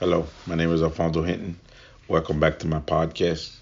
Hello, 0.00 0.28
my 0.46 0.54
name 0.54 0.72
is 0.72 0.80
Alfonso 0.80 1.24
Hinton. 1.24 1.58
Welcome 2.06 2.38
back 2.38 2.60
to 2.60 2.68
my 2.68 2.78
podcast. 2.78 3.56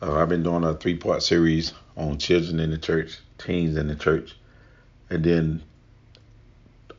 Uh, 0.00 0.14
I've 0.14 0.28
been 0.28 0.44
doing 0.44 0.62
a 0.62 0.74
three 0.74 0.94
part 0.94 1.24
series 1.24 1.72
on 1.96 2.18
children 2.18 2.60
in 2.60 2.70
the 2.70 2.78
church, 2.78 3.18
teens 3.38 3.76
in 3.76 3.88
the 3.88 3.96
church, 3.96 4.36
and 5.10 5.24
then 5.24 5.64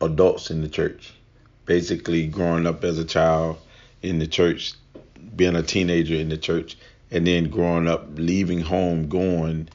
adults 0.01 0.51
in 0.51 0.61
the 0.61 0.67
church. 0.67 1.13
Basically, 1.65 2.27
growing 2.27 2.67
up 2.67 2.83
as 2.83 2.99
a 2.99 3.05
child 3.05 3.57
in 4.01 4.19
the 4.19 4.27
church, 4.27 4.73
being 5.37 5.55
a 5.55 5.63
teenager 5.63 6.15
in 6.15 6.27
the 6.27 6.37
church, 6.37 6.77
and 7.09 7.25
then 7.25 7.49
growing 7.49 7.87
up, 7.87 8.05
leaving 8.15 8.59
home, 8.59 9.07
going, 9.07 9.69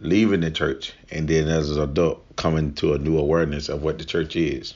leaving 0.00 0.40
the 0.40 0.50
church, 0.50 0.92
and 1.10 1.28
then 1.28 1.48
as 1.48 1.74
an 1.74 1.82
adult, 1.82 2.22
coming 2.36 2.74
to 2.74 2.92
a 2.92 2.98
new 2.98 3.16
awareness 3.16 3.70
of 3.70 3.82
what 3.82 3.96
the 3.96 4.04
church 4.04 4.36
is. 4.36 4.74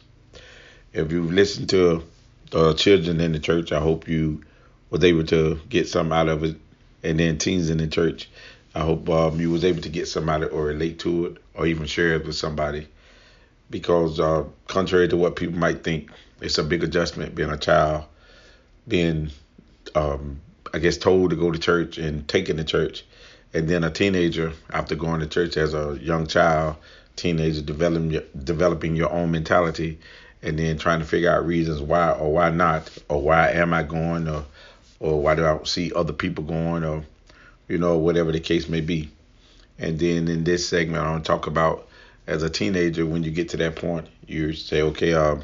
If 0.94 1.12
you've 1.12 1.34
listened 1.34 1.68
to 1.68 2.02
uh, 2.54 2.74
children 2.74 3.20
in 3.20 3.32
the 3.32 3.38
church. 3.38 3.72
I 3.72 3.80
hope 3.80 4.08
you 4.08 4.42
was 4.90 5.04
able 5.04 5.24
to 5.26 5.60
get 5.68 5.88
some 5.88 6.12
out 6.12 6.28
of 6.28 6.44
it, 6.44 6.56
and 7.02 7.18
then 7.18 7.38
teens 7.38 7.70
in 7.70 7.78
the 7.78 7.86
church. 7.86 8.28
I 8.74 8.80
hope 8.80 9.08
um, 9.08 9.40
you 9.40 9.50
was 9.50 9.64
able 9.64 9.82
to 9.82 9.88
get 9.88 10.08
some 10.08 10.28
out 10.28 10.42
of 10.42 10.50
it 10.50 10.54
or 10.54 10.64
relate 10.64 10.98
to 11.00 11.26
it 11.26 11.36
or 11.54 11.66
even 11.66 11.86
share 11.86 12.14
it 12.14 12.26
with 12.26 12.36
somebody. 12.36 12.88
Because 13.70 14.20
uh, 14.20 14.44
contrary 14.66 15.08
to 15.08 15.16
what 15.16 15.36
people 15.36 15.58
might 15.58 15.82
think, 15.82 16.10
it's 16.40 16.58
a 16.58 16.62
big 16.62 16.82
adjustment 16.82 17.34
being 17.34 17.50
a 17.50 17.56
child, 17.56 18.04
being 18.86 19.30
um, 19.94 20.40
I 20.74 20.78
guess 20.78 20.96
told 20.96 21.30
to 21.30 21.36
go 21.36 21.50
to 21.50 21.58
church 21.58 21.98
and 21.98 22.26
taken 22.28 22.56
to 22.56 22.64
church, 22.64 23.04
and 23.54 23.68
then 23.68 23.84
a 23.84 23.90
teenager 23.90 24.52
after 24.70 24.94
going 24.94 25.20
to 25.20 25.26
church 25.26 25.56
as 25.56 25.74
a 25.74 25.98
young 26.00 26.26
child, 26.26 26.76
teenager 27.16 27.62
developing 27.62 28.20
developing 28.44 28.96
your 28.96 29.12
own 29.12 29.30
mentality 29.30 29.98
and 30.42 30.58
then 30.58 30.78
trying 30.78 31.00
to 31.00 31.04
figure 31.06 31.30
out 31.30 31.46
reasons 31.46 31.80
why 31.80 32.10
or 32.12 32.32
why 32.32 32.50
not 32.50 32.90
or 33.08 33.22
why 33.22 33.50
am 33.50 33.72
I 33.72 33.82
going 33.82 34.28
or 34.28 34.44
or 35.00 35.20
why 35.20 35.34
do 35.34 35.44
I 35.44 35.62
see 35.64 35.92
other 35.94 36.12
people 36.12 36.44
going 36.44 36.84
or 36.84 37.04
you 37.68 37.78
know 37.78 37.98
whatever 37.98 38.32
the 38.32 38.40
case 38.40 38.68
may 38.68 38.80
be. 38.80 39.10
And 39.78 39.98
then 39.98 40.28
in 40.28 40.44
this 40.44 40.68
segment, 40.68 41.04
I 41.04 41.10
want 41.10 41.24
to 41.24 41.28
talk 41.28 41.46
about 41.46 41.88
as 42.26 42.42
a 42.42 42.50
teenager 42.50 43.04
when 43.04 43.22
you 43.24 43.30
get 43.30 43.48
to 43.50 43.56
that 43.58 43.76
point, 43.76 44.06
you 44.26 44.52
say, 44.52 44.82
okay, 44.82 45.12
um, 45.14 45.42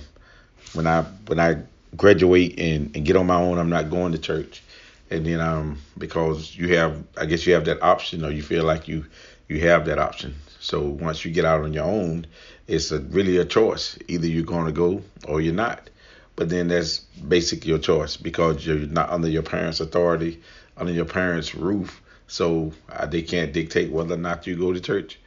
when 0.74 0.86
I 0.86 1.02
when 1.26 1.41
I 1.41 1.62
graduate 1.96 2.58
and, 2.58 2.94
and 2.94 3.04
get 3.04 3.16
on 3.16 3.26
my 3.26 3.36
own, 3.41 3.58
I'm 3.58 3.70
not 3.70 3.91
going 3.91 4.12
to 4.12 4.19
church. 4.19 4.62
And 5.10 5.24
then 5.24 5.41
um 5.41 5.78
because 5.96 6.54
you 6.56 6.76
have 6.76 7.02
I 7.16 7.26
guess 7.26 7.46
you 7.46 7.54
have 7.54 7.64
that 7.64 7.82
option 7.82 8.24
or 8.24 8.30
you 8.30 8.42
feel 8.42 8.64
like 8.64 8.88
you 8.88 9.06
you 9.48 9.60
have 9.60 9.86
that 9.86 9.98
option. 9.98 10.34
So 10.60 10.82
once 10.82 11.24
you 11.24 11.30
get 11.30 11.44
out 11.44 11.62
on 11.62 11.72
your 11.72 11.84
own, 11.84 12.26
it's 12.66 12.90
a, 12.90 12.98
really 13.00 13.36
a 13.38 13.44
choice. 13.44 13.98
Either 14.08 14.26
you're 14.26 14.44
going 14.44 14.66
to 14.66 14.72
go 14.72 15.02
or 15.26 15.40
you're 15.40 15.54
not. 15.54 15.88
But 16.36 16.50
then 16.50 16.68
that's 16.68 16.98
basically 16.98 17.70
your 17.70 17.78
choice 17.78 18.16
because 18.16 18.64
you're 18.64 18.78
not 18.78 19.10
under 19.10 19.28
your 19.28 19.42
parents' 19.42 19.80
authority, 19.80 20.40
under 20.76 20.92
your 20.92 21.04
parents' 21.04 21.54
roof. 21.54 22.00
So 22.28 22.72
uh, 22.90 23.06
they 23.06 23.22
can't 23.22 23.52
dictate 23.52 23.90
whether 23.90 24.14
or 24.14 24.18
not 24.18 24.46
you 24.46 24.56
go 24.56 24.72
to 24.72 24.80
church, 24.80 25.18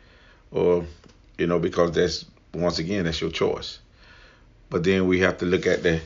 or 0.52 0.85
you 1.37 1.47
know 1.47 1.59
because 1.59 1.91
that's 1.93 2.25
once 2.53 2.79
again 2.79 3.05
that's 3.05 3.19
your 3.19 3.31
choice. 3.31 3.79
But 4.69 4.83
then 4.83 5.07
we 5.07 5.19
have 5.19 5.39
to 5.39 5.45
look 5.45 5.67
at 5.67 5.83
the, 5.83 5.99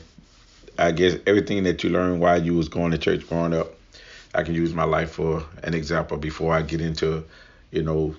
I 0.78 0.90
guess 0.90 1.16
everything 1.26 1.64
that 1.64 1.84
you 1.84 1.90
learned 1.90 2.20
while 2.20 2.42
you 2.42 2.54
was 2.54 2.68
going 2.68 2.90
to 2.92 2.98
church 2.98 3.28
growing 3.28 3.54
up. 3.54 3.74
I 4.34 4.42
can 4.42 4.54
use 4.54 4.74
my 4.74 4.84
life 4.84 5.12
for 5.12 5.44
an 5.62 5.74
example 5.74 6.16
before 6.16 6.52
I 6.52 6.62
get 6.62 6.80
into, 6.80 7.24
you 7.70 7.82
know, 7.82 8.16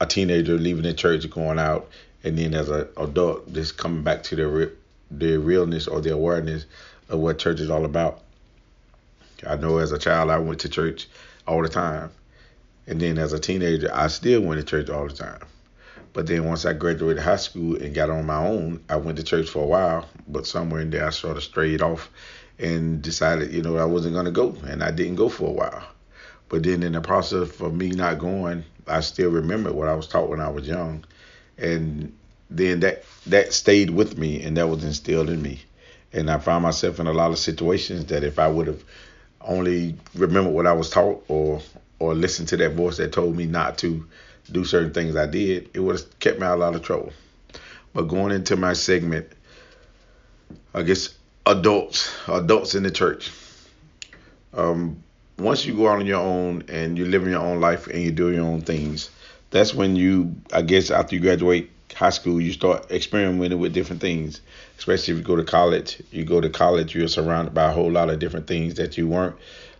a 0.00 0.06
teenager 0.06 0.58
leaving 0.58 0.82
the 0.82 0.94
church, 0.94 1.28
going 1.30 1.58
out, 1.58 1.88
and 2.24 2.38
then 2.38 2.54
as 2.54 2.68
an 2.68 2.88
adult, 2.96 3.52
just 3.52 3.76
coming 3.76 4.02
back 4.02 4.22
to 4.24 4.36
the 4.36 4.72
the 5.10 5.36
realness 5.38 5.86
or 5.86 6.00
the 6.00 6.12
awareness 6.12 6.66
of 7.08 7.20
what 7.20 7.38
church 7.38 7.60
is 7.60 7.70
all 7.70 7.84
about. 7.84 8.22
I 9.46 9.56
know 9.56 9.78
as 9.78 9.92
a 9.92 9.98
child, 9.98 10.30
I 10.30 10.38
went 10.38 10.60
to 10.60 10.68
church 10.68 11.08
all 11.46 11.62
the 11.62 11.68
time, 11.68 12.10
and 12.86 13.00
then 13.00 13.18
as 13.18 13.32
a 13.32 13.38
teenager, 13.38 13.90
I 13.92 14.08
still 14.08 14.40
went 14.40 14.60
to 14.60 14.66
church 14.66 14.90
all 14.90 15.06
the 15.06 15.14
time. 15.14 15.40
But 16.12 16.26
then 16.26 16.44
once 16.44 16.64
I 16.64 16.72
graduated 16.72 17.22
high 17.22 17.36
school 17.36 17.76
and 17.76 17.94
got 17.94 18.10
on 18.10 18.24
my 18.26 18.38
own, 18.38 18.82
I 18.88 18.96
went 18.96 19.18
to 19.18 19.24
church 19.24 19.50
for 19.50 19.62
a 19.62 19.66
while, 19.66 20.08
but 20.26 20.46
somewhere 20.46 20.80
in 20.80 20.90
there 20.90 21.06
I 21.06 21.10
sort 21.10 21.36
of 21.36 21.44
strayed 21.44 21.82
off 21.82 22.10
and 22.58 23.02
decided, 23.02 23.52
you 23.52 23.62
know, 23.62 23.76
I 23.76 23.84
wasn't 23.84 24.14
going 24.14 24.24
to 24.24 24.30
go, 24.30 24.56
and 24.66 24.82
I 24.82 24.90
didn't 24.90 25.16
go 25.16 25.28
for 25.28 25.48
a 25.48 25.52
while. 25.52 25.84
But 26.48 26.62
then 26.62 26.82
in 26.82 26.92
the 26.92 27.02
process 27.02 27.60
of 27.60 27.74
me 27.74 27.90
not 27.90 28.18
going, 28.18 28.64
I 28.86 29.00
still 29.00 29.30
remember 29.30 29.72
what 29.72 29.88
I 29.88 29.94
was 29.94 30.06
taught 30.06 30.28
when 30.28 30.40
I 30.40 30.48
was 30.48 30.66
young, 30.66 31.04
and 31.58 32.12
then 32.50 32.80
that 32.80 33.04
that 33.26 33.52
stayed 33.52 33.90
with 33.90 34.16
me, 34.18 34.42
and 34.42 34.56
that 34.56 34.68
was 34.68 34.84
instilled 34.84 35.30
in 35.30 35.42
me. 35.42 35.60
And 36.12 36.30
I 36.30 36.38
found 36.38 36.62
myself 36.62 37.00
in 37.00 37.06
a 37.06 37.12
lot 37.12 37.32
of 37.32 37.38
situations 37.38 38.06
that 38.06 38.24
if 38.24 38.38
I 38.38 38.48
would 38.48 38.66
have 38.68 38.82
only 39.40 39.96
remembered 40.14 40.54
what 40.54 40.66
I 40.66 40.72
was 40.72 40.90
taught, 40.90 41.24
or 41.28 41.60
or 41.98 42.14
listened 42.14 42.48
to 42.48 42.56
that 42.58 42.74
voice 42.74 42.98
that 42.98 43.12
told 43.12 43.36
me 43.36 43.46
not 43.46 43.78
to 43.78 44.06
do 44.52 44.64
certain 44.64 44.92
things 44.92 45.16
I 45.16 45.26
did, 45.26 45.70
it 45.74 45.80
would 45.80 45.98
have 45.98 46.18
kept 46.20 46.38
me 46.38 46.46
out 46.46 46.54
of 46.54 46.60
a 46.60 46.62
lot 46.62 46.74
of 46.74 46.82
trouble. 46.82 47.12
But 47.92 48.02
going 48.02 48.32
into 48.32 48.56
my 48.56 48.74
segment, 48.74 49.26
I 50.74 50.82
guess 50.82 51.14
adults, 51.46 52.14
adults 52.28 52.74
in 52.74 52.82
the 52.82 52.90
church. 52.90 53.30
Um, 54.52 55.02
once 55.38 55.66
you 55.66 55.74
go 55.74 55.88
out 55.88 55.98
on 55.98 56.06
your 56.06 56.20
own 56.20 56.64
and 56.68 56.96
you're 56.96 57.08
living 57.08 57.30
your 57.30 57.42
own 57.42 57.60
life 57.60 57.86
and 57.86 58.02
you're 58.02 58.12
doing 58.12 58.34
your 58.34 58.46
own 58.46 58.62
things, 58.62 59.10
that's 59.50 59.74
when 59.74 59.96
you, 59.96 60.34
I 60.52 60.62
guess, 60.62 60.90
after 60.90 61.14
you 61.14 61.20
graduate 61.20 61.70
high 61.94 62.10
school, 62.10 62.40
you 62.40 62.52
start 62.52 62.90
experimenting 62.90 63.58
with 63.58 63.72
different 63.72 64.02
things. 64.02 64.40
Especially 64.78 65.12
if 65.12 65.18
you 65.18 65.24
go 65.24 65.36
to 65.36 65.44
college, 65.44 66.02
you 66.10 66.24
go 66.24 66.40
to 66.40 66.50
college, 66.50 66.94
you're 66.94 67.08
surrounded 67.08 67.54
by 67.54 67.70
a 67.70 67.72
whole 67.72 67.90
lot 67.90 68.10
of 68.10 68.18
different 68.18 68.46
things 68.46 68.74
that 68.74 68.98
you 68.98 69.08
weren't 69.08 69.36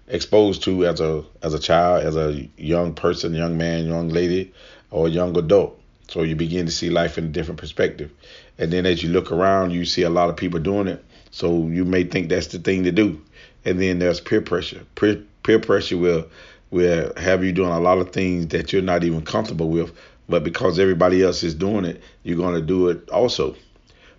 exposed 0.08 0.62
to 0.62 0.86
as 0.86 1.00
a 1.00 1.24
as 1.42 1.52
a 1.52 1.58
child, 1.58 2.04
as 2.04 2.16
a 2.16 2.48
young 2.56 2.94
person, 2.94 3.34
young 3.34 3.58
man, 3.58 3.86
young 3.86 4.08
lady, 4.08 4.52
or 4.90 5.08
young 5.08 5.36
adult. 5.36 5.80
So 6.08 6.22
you 6.22 6.36
begin 6.36 6.66
to 6.66 6.72
see 6.72 6.88
life 6.88 7.18
in 7.18 7.24
a 7.24 7.28
different 7.28 7.60
perspective. 7.60 8.10
And 8.58 8.72
then 8.72 8.86
as 8.86 9.02
you 9.02 9.10
look 9.10 9.32
around, 9.32 9.72
you 9.72 9.84
see 9.84 10.02
a 10.02 10.10
lot 10.10 10.30
of 10.30 10.36
people 10.36 10.60
doing 10.60 10.86
it. 10.86 11.04
So 11.30 11.66
you 11.66 11.84
may 11.84 12.04
think 12.04 12.28
that's 12.28 12.46
the 12.46 12.58
thing 12.58 12.84
to 12.84 12.92
do. 12.92 13.20
And 13.64 13.80
then 13.80 13.98
there's 13.98 14.20
peer 14.20 14.40
pressure. 14.40 14.86
Peer, 14.94 15.22
peer 15.46 15.60
pressure 15.60 15.96
will 15.96 16.26
will 16.70 17.12
have 17.16 17.44
you 17.44 17.52
doing 17.52 17.70
a 17.70 17.78
lot 17.80 17.98
of 17.98 18.12
things 18.12 18.48
that 18.48 18.72
you're 18.72 18.82
not 18.82 19.04
even 19.04 19.22
comfortable 19.22 19.68
with, 19.68 19.92
but 20.28 20.42
because 20.42 20.78
everybody 20.80 21.22
else 21.22 21.44
is 21.44 21.54
doing 21.54 21.84
it, 21.84 22.02
you're 22.24 22.36
going 22.36 22.54
to 22.54 22.60
do 22.60 22.88
it 22.88 23.08
also. 23.10 23.54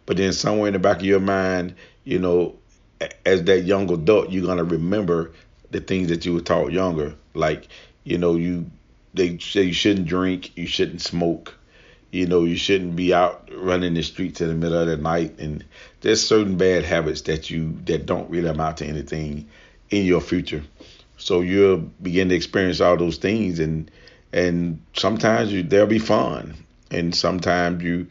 But 0.05 0.15
then 0.15 0.31
somewhere 0.31 0.67
in 0.67 0.73
the 0.73 0.79
back 0.79 0.97
of 0.97 1.05
your 1.05 1.19
mind, 1.19 1.75
you 2.05 2.19
know, 2.19 2.55
as 3.25 3.43
that 3.43 3.61
young 3.61 3.91
adult, 3.91 4.29
you're 4.29 4.45
going 4.45 4.57
to 4.59 4.63
remember 4.63 5.33
the 5.71 5.81
things 5.81 6.07
that 6.07 6.25
you 6.25 6.33
were 6.33 6.41
taught 6.41 6.71
younger. 6.71 7.13
Like, 7.33 7.67
you 8.05 8.17
know, 8.17 8.35
you 8.35 8.71
they 9.13 9.37
say 9.39 9.63
you 9.63 9.73
shouldn't 9.73 10.07
drink, 10.07 10.55
you 10.55 10.67
shouldn't 10.67 11.01
smoke, 11.01 11.55
you 12.11 12.27
know, 12.27 12.45
you 12.45 12.55
shouldn't 12.55 12.95
be 12.95 13.13
out 13.13 13.49
running 13.53 13.93
the 13.93 14.03
streets 14.03 14.39
in 14.39 14.47
the 14.47 14.55
middle 14.55 14.79
of 14.79 14.87
the 14.87 14.97
night 14.97 15.37
and 15.39 15.65
there's 16.01 16.25
certain 16.25 16.55
bad 16.55 16.85
habits 16.85 17.21
that 17.21 17.49
you 17.49 17.77
that 17.85 18.05
don't 18.05 18.29
really 18.29 18.47
amount 18.47 18.77
to 18.77 18.85
anything 18.85 19.49
in 19.89 20.05
your 20.05 20.21
future. 20.21 20.63
So 21.17 21.41
you'll 21.41 21.77
begin 21.77 22.29
to 22.29 22.35
experience 22.35 22.79
all 22.79 22.95
those 22.95 23.17
things, 23.17 23.59
and 23.59 23.89
and 24.31 24.79
sometimes 24.93 25.51
you, 25.51 25.63
they'll 25.63 25.87
be 25.87 25.99
fun, 25.99 26.53
and 26.91 27.13
sometimes 27.13 27.83
you 27.83 28.07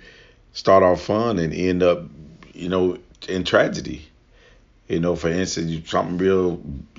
start 0.52 0.82
off 0.82 1.02
fun 1.02 1.38
and 1.38 1.52
end 1.52 1.82
up, 1.82 2.02
you 2.52 2.68
know, 2.68 2.98
in 3.28 3.44
tragedy. 3.44 4.06
You 4.88 5.00
know, 5.00 5.16
for 5.16 5.28
instance, 5.28 5.88
something 5.88 6.18
real 6.18 6.56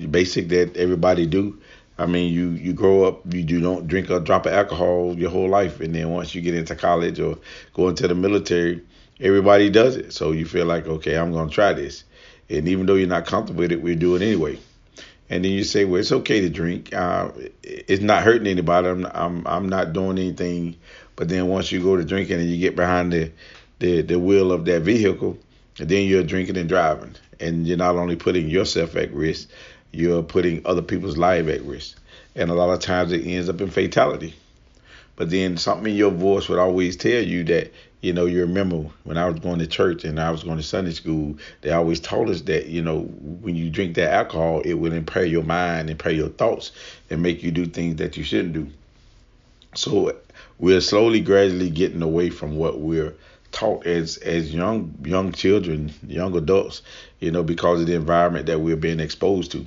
basic 0.09 0.49
that 0.49 0.75
everybody 0.77 1.25
do. 1.25 1.59
I 1.97 2.05
mean, 2.05 2.33
you 2.33 2.51
you 2.51 2.73
grow 2.73 3.05
up, 3.05 3.21
you 3.33 3.43
do 3.43 3.59
don't 3.59 3.87
drink 3.87 4.09
a 4.09 4.19
drop 4.19 4.45
of 4.45 4.53
alcohol 4.53 5.15
your 5.17 5.29
whole 5.29 5.49
life, 5.49 5.81
and 5.81 5.93
then 5.93 6.09
once 6.09 6.33
you 6.33 6.41
get 6.41 6.55
into 6.55 6.75
college 6.75 7.19
or 7.19 7.37
go 7.73 7.89
into 7.89 8.07
the 8.07 8.15
military, 8.15 8.81
everybody 9.19 9.69
does 9.69 9.97
it. 9.97 10.13
So 10.13 10.31
you 10.31 10.45
feel 10.45 10.65
like, 10.65 10.87
okay, 10.87 11.17
I'm 11.17 11.33
gonna 11.33 11.49
try 11.49 11.73
this, 11.73 12.05
and 12.49 12.67
even 12.67 12.85
though 12.85 12.95
you're 12.95 13.07
not 13.07 13.25
comfortable 13.25 13.59
with 13.59 13.71
it, 13.71 13.81
we 13.81 13.95
do 13.95 14.15
it 14.15 14.21
anyway 14.21 14.57
and 15.29 15.43
then 15.43 15.51
you 15.51 15.63
say, 15.63 15.85
well, 15.85 15.99
it's 15.99 16.11
okay 16.11 16.41
to 16.41 16.49
drink. 16.49 16.93
Uh, 16.93 17.31
it's 17.63 18.01
not 18.01 18.23
hurting 18.23 18.47
anybody. 18.47 18.87
I'm, 18.87 19.05
I'm, 19.07 19.45
I'm 19.45 19.69
not 19.69 19.93
doing 19.93 20.17
anything. 20.17 20.77
But 21.15 21.27
then 21.27 21.47
once 21.47 21.71
you 21.71 21.81
go 21.81 21.97
to 21.97 22.05
drinking 22.05 22.39
and 22.39 22.49
you 22.49 22.57
get 22.57 22.75
behind 22.75 23.11
the, 23.11 23.31
the, 23.79 24.01
the 24.01 24.19
wheel 24.19 24.51
of 24.51 24.65
that 24.65 24.83
vehicle, 24.83 25.37
then 25.75 26.07
you're 26.07 26.23
drinking 26.23 26.57
and 26.57 26.69
driving. 26.69 27.15
And 27.39 27.67
you're 27.67 27.77
not 27.77 27.95
only 27.95 28.15
putting 28.15 28.47
yourself 28.47 28.95
at 28.95 29.13
risk, 29.13 29.49
you're 29.91 30.23
putting 30.23 30.65
other 30.65 30.81
people's 30.81 31.17
life 31.17 31.47
at 31.47 31.61
risk. 31.63 31.99
And 32.35 32.49
a 32.49 32.53
lot 32.53 32.69
of 32.69 32.79
times 32.79 33.11
it 33.11 33.25
ends 33.25 33.49
up 33.49 33.59
in 33.59 33.69
fatality. 33.69 34.33
But 35.17 35.29
then 35.29 35.57
something 35.57 35.91
in 35.91 35.97
your 35.97 36.11
voice 36.11 36.47
would 36.47 36.59
always 36.59 36.95
tell 36.95 37.21
you 37.21 37.43
that 37.45 37.73
you 38.01 38.13
know, 38.13 38.25
you 38.25 38.41
remember 38.41 38.89
when 39.03 39.17
I 39.17 39.27
was 39.27 39.39
going 39.39 39.59
to 39.59 39.67
church 39.67 40.03
and 40.03 40.19
I 40.19 40.29
was 40.29 40.43
going 40.43 40.57
to 40.57 40.63
Sunday 40.63 40.91
school, 40.91 41.37
they 41.61 41.71
always 41.71 41.99
told 41.99 42.29
us 42.29 42.41
that, 42.41 42.67
you 42.67 42.81
know, 42.81 43.01
when 43.01 43.55
you 43.55 43.69
drink 43.69 43.95
that 43.95 44.13
alcohol, 44.13 44.61
it 44.61 44.73
will 44.73 44.93
impair 44.93 45.25
your 45.25 45.43
mind, 45.43 45.89
impair 45.89 46.11
your 46.11 46.29
thoughts, 46.29 46.71
and 47.09 47.23
make 47.23 47.41
you 47.41 47.51
do 47.51 47.65
things 47.65 47.95
that 47.95 48.15
you 48.15 48.23
shouldn't 48.23 48.53
do. 48.53 48.67
So 49.75 50.15
we're 50.59 50.81
slowly, 50.81 51.21
gradually 51.21 51.69
getting 51.69 52.01
away 52.01 52.29
from 52.29 52.55
what 52.55 52.79
we're 52.79 53.15
taught 53.51 53.85
as 53.85 54.17
as 54.17 54.53
young 54.53 54.93
young 55.03 55.31
children, 55.31 55.91
young 56.05 56.35
adults, 56.35 56.81
you 57.19 57.31
know, 57.31 57.43
because 57.43 57.81
of 57.81 57.87
the 57.87 57.95
environment 57.95 58.45
that 58.45 58.59
we're 58.59 58.75
being 58.75 58.99
exposed 58.99 59.51
to. 59.51 59.65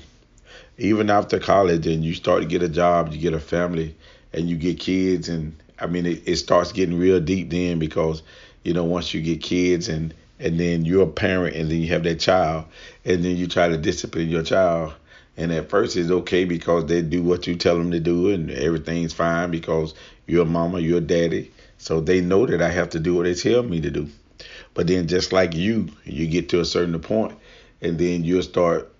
Even 0.78 1.10
after 1.10 1.38
college 1.38 1.86
and 1.86 2.04
you 2.04 2.14
start 2.14 2.42
to 2.42 2.48
get 2.48 2.62
a 2.62 2.68
job, 2.68 3.12
you 3.12 3.18
get 3.18 3.34
a 3.34 3.40
family 3.40 3.94
and 4.32 4.48
you 4.48 4.56
get 4.56 4.78
kids 4.78 5.28
and 5.28 5.56
I 5.80 5.86
mean 5.86 6.06
it, 6.06 6.22
it 6.26 6.36
starts 6.36 6.72
getting 6.72 6.98
real 6.98 7.20
deep 7.20 7.50
then 7.50 7.78
because, 7.78 8.22
you 8.62 8.74
know, 8.74 8.84
once 8.84 9.14
you 9.14 9.22
get 9.22 9.42
kids 9.42 9.88
and 9.88 10.14
and 10.38 10.58
then 10.58 10.84
you're 10.84 11.02
a 11.02 11.06
parent 11.06 11.54
and 11.54 11.70
then 11.70 11.80
you 11.80 11.88
have 11.88 12.02
that 12.04 12.18
child 12.20 12.64
and 13.04 13.24
then 13.24 13.36
you 13.36 13.46
try 13.46 13.68
to 13.68 13.76
discipline 13.76 14.28
your 14.28 14.42
child 14.42 14.94
and 15.36 15.52
at 15.52 15.68
first 15.68 15.96
it's 15.96 16.10
okay 16.10 16.44
because 16.44 16.86
they 16.86 17.02
do 17.02 17.22
what 17.22 17.46
you 17.46 17.56
tell 17.56 17.76
them 17.76 17.90
to 17.90 18.00
do 18.00 18.30
and 18.30 18.50
everything's 18.50 19.12
fine 19.12 19.50
because 19.50 19.94
you're 20.26 20.42
a 20.42 20.46
mama, 20.46 20.80
you're 20.80 20.98
a 20.98 21.02
daddy. 21.02 21.50
So 21.78 22.00
they 22.00 22.20
know 22.20 22.46
that 22.46 22.60
I 22.62 22.70
have 22.70 22.90
to 22.90 23.00
do 23.00 23.14
what 23.14 23.24
they 23.24 23.34
tell 23.34 23.62
me 23.62 23.80
to 23.80 23.90
do. 23.90 24.08
But 24.74 24.86
then 24.86 25.08
just 25.08 25.32
like 25.32 25.54
you, 25.54 25.88
you 26.04 26.26
get 26.26 26.48
to 26.50 26.60
a 26.60 26.64
certain 26.64 26.98
point 27.00 27.38
and 27.80 27.98
then 27.98 28.24
you'll 28.24 28.42
start 28.42 28.92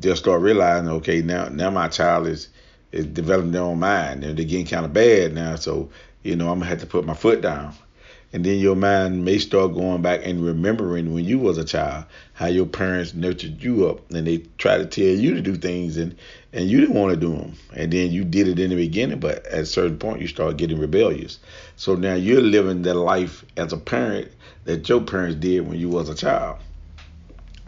they'll 0.00 0.16
start 0.16 0.42
realizing, 0.42 0.88
okay, 0.88 1.22
now 1.22 1.48
now 1.48 1.70
my 1.70 1.88
child 1.88 2.26
is 2.26 2.48
is 2.90 3.06
developing 3.06 3.52
their 3.52 3.62
own 3.62 3.78
mind 3.78 4.24
and 4.24 4.38
they're 4.38 4.46
getting 4.46 4.66
kind 4.66 4.84
of 4.84 4.92
bad 4.92 5.34
now. 5.34 5.56
So, 5.56 5.90
you 6.22 6.36
know, 6.36 6.50
I'm 6.50 6.58
gonna 6.58 6.70
have 6.70 6.80
to 6.80 6.86
put 6.86 7.04
my 7.04 7.14
foot 7.14 7.40
down. 7.40 7.74
And 8.32 8.44
then 8.44 8.58
your 8.58 8.76
mind 8.76 9.24
may 9.24 9.38
start 9.38 9.72
going 9.72 10.02
back 10.02 10.20
and 10.22 10.44
remembering 10.44 11.14
when 11.14 11.24
you 11.24 11.38
was 11.38 11.56
a 11.56 11.64
child 11.64 12.04
how 12.34 12.46
your 12.46 12.66
parents 12.66 13.14
nurtured 13.14 13.62
you 13.62 13.88
up 13.88 14.10
and 14.10 14.26
they 14.26 14.38
try 14.58 14.76
to 14.76 14.84
tell 14.84 15.04
you 15.04 15.34
to 15.34 15.40
do 15.40 15.56
things 15.56 15.96
and 15.96 16.14
and 16.52 16.68
you 16.68 16.80
didn't 16.80 16.94
want 16.94 17.14
to 17.14 17.16
do 17.18 17.34
them 17.34 17.54
and 17.74 17.90
then 17.90 18.12
you 18.12 18.24
did 18.24 18.48
it 18.48 18.58
in 18.58 18.68
the 18.68 18.76
beginning 18.76 19.18
but 19.18 19.46
at 19.46 19.60
a 19.60 19.66
certain 19.66 19.98
point 19.98 20.20
you 20.20 20.26
start 20.26 20.58
getting 20.58 20.78
rebellious. 20.78 21.38
So 21.76 21.94
now 21.94 22.14
you're 22.14 22.42
living 22.42 22.82
the 22.82 22.92
life 22.92 23.46
as 23.56 23.72
a 23.72 23.78
parent 23.78 24.30
that 24.64 24.86
your 24.90 25.00
parents 25.00 25.36
did 25.36 25.66
when 25.66 25.78
you 25.78 25.88
was 25.88 26.10
a 26.10 26.14
child. 26.14 26.58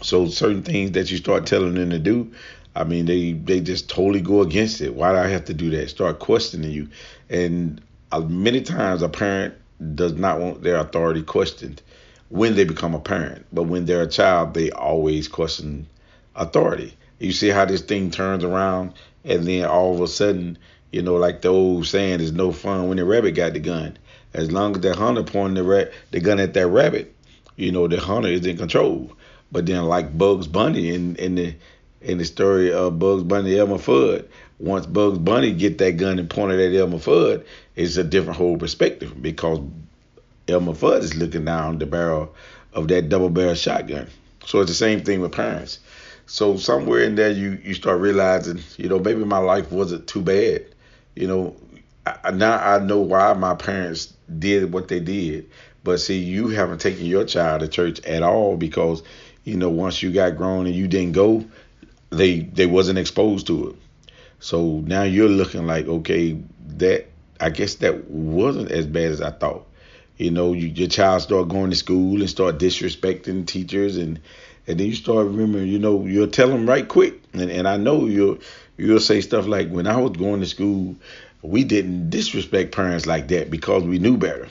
So 0.03 0.29
certain 0.29 0.63
things 0.63 0.93
that 0.93 1.11
you 1.11 1.17
start 1.17 1.47
telling 1.47 1.75
them 1.75 1.89
to 1.89 1.99
do 1.99 2.33
I 2.75 2.85
mean, 2.85 3.07
they 3.07 3.33
they 3.33 3.61
just 3.61 3.89
totally 3.89 4.21
go 4.21 4.43
against 4.43 4.81
it. 4.81 4.95
Why 4.95 5.13
do 5.13 5.19
I 5.19 5.27
have 5.27 5.47
to 5.47 5.55
do 5.55 5.71
that? 5.71 5.91
Start 5.91 6.21
questioning 6.21 6.71
you, 6.71 6.89
and 7.29 7.81
many 8.19 8.61
times 8.63 9.03
a 9.03 9.09
parent 9.09 9.55
does 9.95 10.15
not 10.15 10.41
want 10.41 10.63
their 10.63 10.77
authority 10.77 11.23
questioned 11.23 11.81
when 12.29 12.55
they 12.55 12.65
become 12.65 12.95
a 12.95 13.01
parent. 13.01 13.47
But 13.53 13.65
when 13.65 13.87
they're 13.87 14.03
a 14.03 14.09
child, 14.09 14.55
they 14.55 14.71
always 14.71 15.29
question 15.29 15.87
authority. 16.35 16.97
You 17.19 17.33
see 17.33 17.49
how 17.49 17.65
this 17.67 17.83
thing 17.83 18.11
turns 18.11 18.45
around, 18.45 18.95
and 19.25 19.47
then 19.47 19.65
all 19.65 19.95
of 19.95 20.01
a 20.01 20.09
sudden, 20.09 20.59
you 20.91 21.03
know, 21.03 21.17
like 21.17 21.43
the 21.43 21.49
old 21.49 21.87
saying, 21.87 22.21
"Is 22.21 22.33
no 22.33 22.53
fun 22.53 22.89
when 22.89 22.97
the 22.97 23.05
rabbit 23.05 23.33
got 23.35 23.53
the 23.53 23.61
gun." 23.61 23.97
As 24.33 24.51
long 24.51 24.75
as 24.75 24.81
the 24.81 24.95
hunter 24.95 25.23
pointing 25.23 25.55
the 25.55 25.65
ra- 25.65 25.91
the 26.13 26.21
gun 26.21 26.41
at 26.41 26.55
that 26.55 26.67
rabbit, 26.69 27.15
you 27.57 27.73
know, 27.73 27.89
the 27.89 28.01
hunter 28.01 28.29
is 28.29 28.47
in 28.47 28.57
control. 28.57 29.13
But 29.53 29.67
then, 29.67 29.85
like 29.85 30.17
Bugs 30.17 30.47
Bunny 30.47 30.95
in 30.95 31.17
in 31.17 31.35
the 31.35 31.55
in 32.01 32.19
the 32.19 32.25
story 32.25 32.73
of 32.73 32.99
Bugs 32.99 33.25
Bunny 33.25 33.59
Elmer 33.59 33.77
Fudd, 33.77 34.25
once 34.61 34.85
Bugs 34.87 35.19
Bunny 35.19 35.53
get 35.53 35.79
that 35.79 35.97
gun 35.97 36.19
and 36.19 36.29
point 36.29 36.53
it 36.53 36.61
at 36.61 36.79
Elmer 36.79 36.99
Fudd, 36.99 37.45
it's 37.77 37.97
a 37.97 38.05
different 38.05 38.37
whole 38.37 38.59
perspective 38.59 39.21
because 39.21 39.61
Elmer 40.49 40.73
Fudd 40.73 41.01
is 41.01 41.17
looking 41.17 41.47
down 41.47 41.79
the 41.79 41.87
barrel 41.87 42.35
of 42.75 42.89
that 42.89 43.09
double 43.09 43.31
barrel 43.31 43.55
shotgun. 43.55 44.07
So 44.45 44.61
it's 44.61 44.71
the 44.71 44.75
same 44.75 45.03
thing 45.03 45.21
with 45.21 45.33
parents. 45.33 45.79
So 46.27 46.57
somewhere 46.59 47.01
in 47.01 47.15
there, 47.15 47.31
you 47.31 47.59
you 47.65 47.75
start 47.75 48.01
realizing, 48.01 48.61
you 48.77 48.89
know, 48.89 48.99
maybe 48.99 49.25
my 49.25 49.39
life 49.39 49.73
wasn't 49.73 50.07
too 50.07 50.21
bad. 50.21 50.67
You 51.17 51.27
know, 51.27 51.57
I, 52.07 52.31
now 52.31 52.59
I 52.59 52.79
know 52.79 53.01
why 53.01 53.33
my 53.33 53.55
parents 53.55 54.13
did 54.39 54.73
what 54.73 54.89
they 54.89 55.01
did. 55.01 55.49
But 55.83 55.99
see, 56.01 56.19
you 56.19 56.49
haven't 56.49 56.81
taken 56.81 57.07
your 57.07 57.25
child 57.25 57.61
to 57.63 57.69
church 57.69 58.05
at 58.05 58.23
all 58.23 58.57
because, 58.57 59.03
you 59.45 59.57
know, 59.57 59.71
once 59.71 60.03
you 60.03 60.13
got 60.13 60.37
grown 60.37 60.67
and 60.67 60.75
you 60.75 60.87
didn't 60.87 61.13
go, 61.13 61.45
they 62.11 62.41
they 62.41 62.67
wasn't 62.67 62.99
exposed 62.99 63.47
to 63.47 63.71
it. 63.71 63.77
So 64.41 64.81
now 64.87 65.03
you're 65.03 65.29
looking 65.29 65.67
like, 65.67 65.87
okay, 65.87 66.39
that 66.79 67.07
I 67.39 67.51
guess 67.51 67.77
that 67.77 68.11
wasn't 68.11 68.71
as 68.71 68.87
bad 68.87 69.13
as 69.13 69.21
I 69.21 69.31
thought. 69.31 69.67
You 70.17 70.31
know, 70.31 70.53
you, 70.53 70.69
your 70.69 70.89
child 70.89 71.23
start 71.23 71.49
going 71.49 71.71
to 71.71 71.77
school 71.77 72.21
and 72.21 72.29
start 72.29 72.59
disrespecting 72.59 73.47
teachers, 73.47 73.97
and 73.97 74.21
and 74.67 74.79
then 74.79 74.87
you 74.87 74.95
start 74.95 75.27
remembering, 75.27 75.69
you 75.69 75.79
know, 75.79 76.05
you'll 76.05 76.29
tell 76.29 76.49
them 76.49 76.69
right 76.69 76.87
quick, 76.87 77.21
and 77.33 77.51
and 77.51 77.69
I 77.69 77.77
know 77.77 78.07
you'll 78.07 78.39
you'll 78.77 79.01
say 79.01 79.21
stuff 79.21 79.47
like, 79.47 79.69
when 79.69 79.87
I 79.87 79.97
was 79.99 80.13
going 80.13 80.41
to 80.41 80.47
school, 80.47 80.97
we 81.43 81.65
didn't 81.65 82.11
disrespect 82.11 82.75
parents 82.75 83.07
like 83.07 83.29
that 83.29 83.51
because 83.51 83.83
we 83.85 83.99
knew 83.99 84.17
better. 84.17 84.49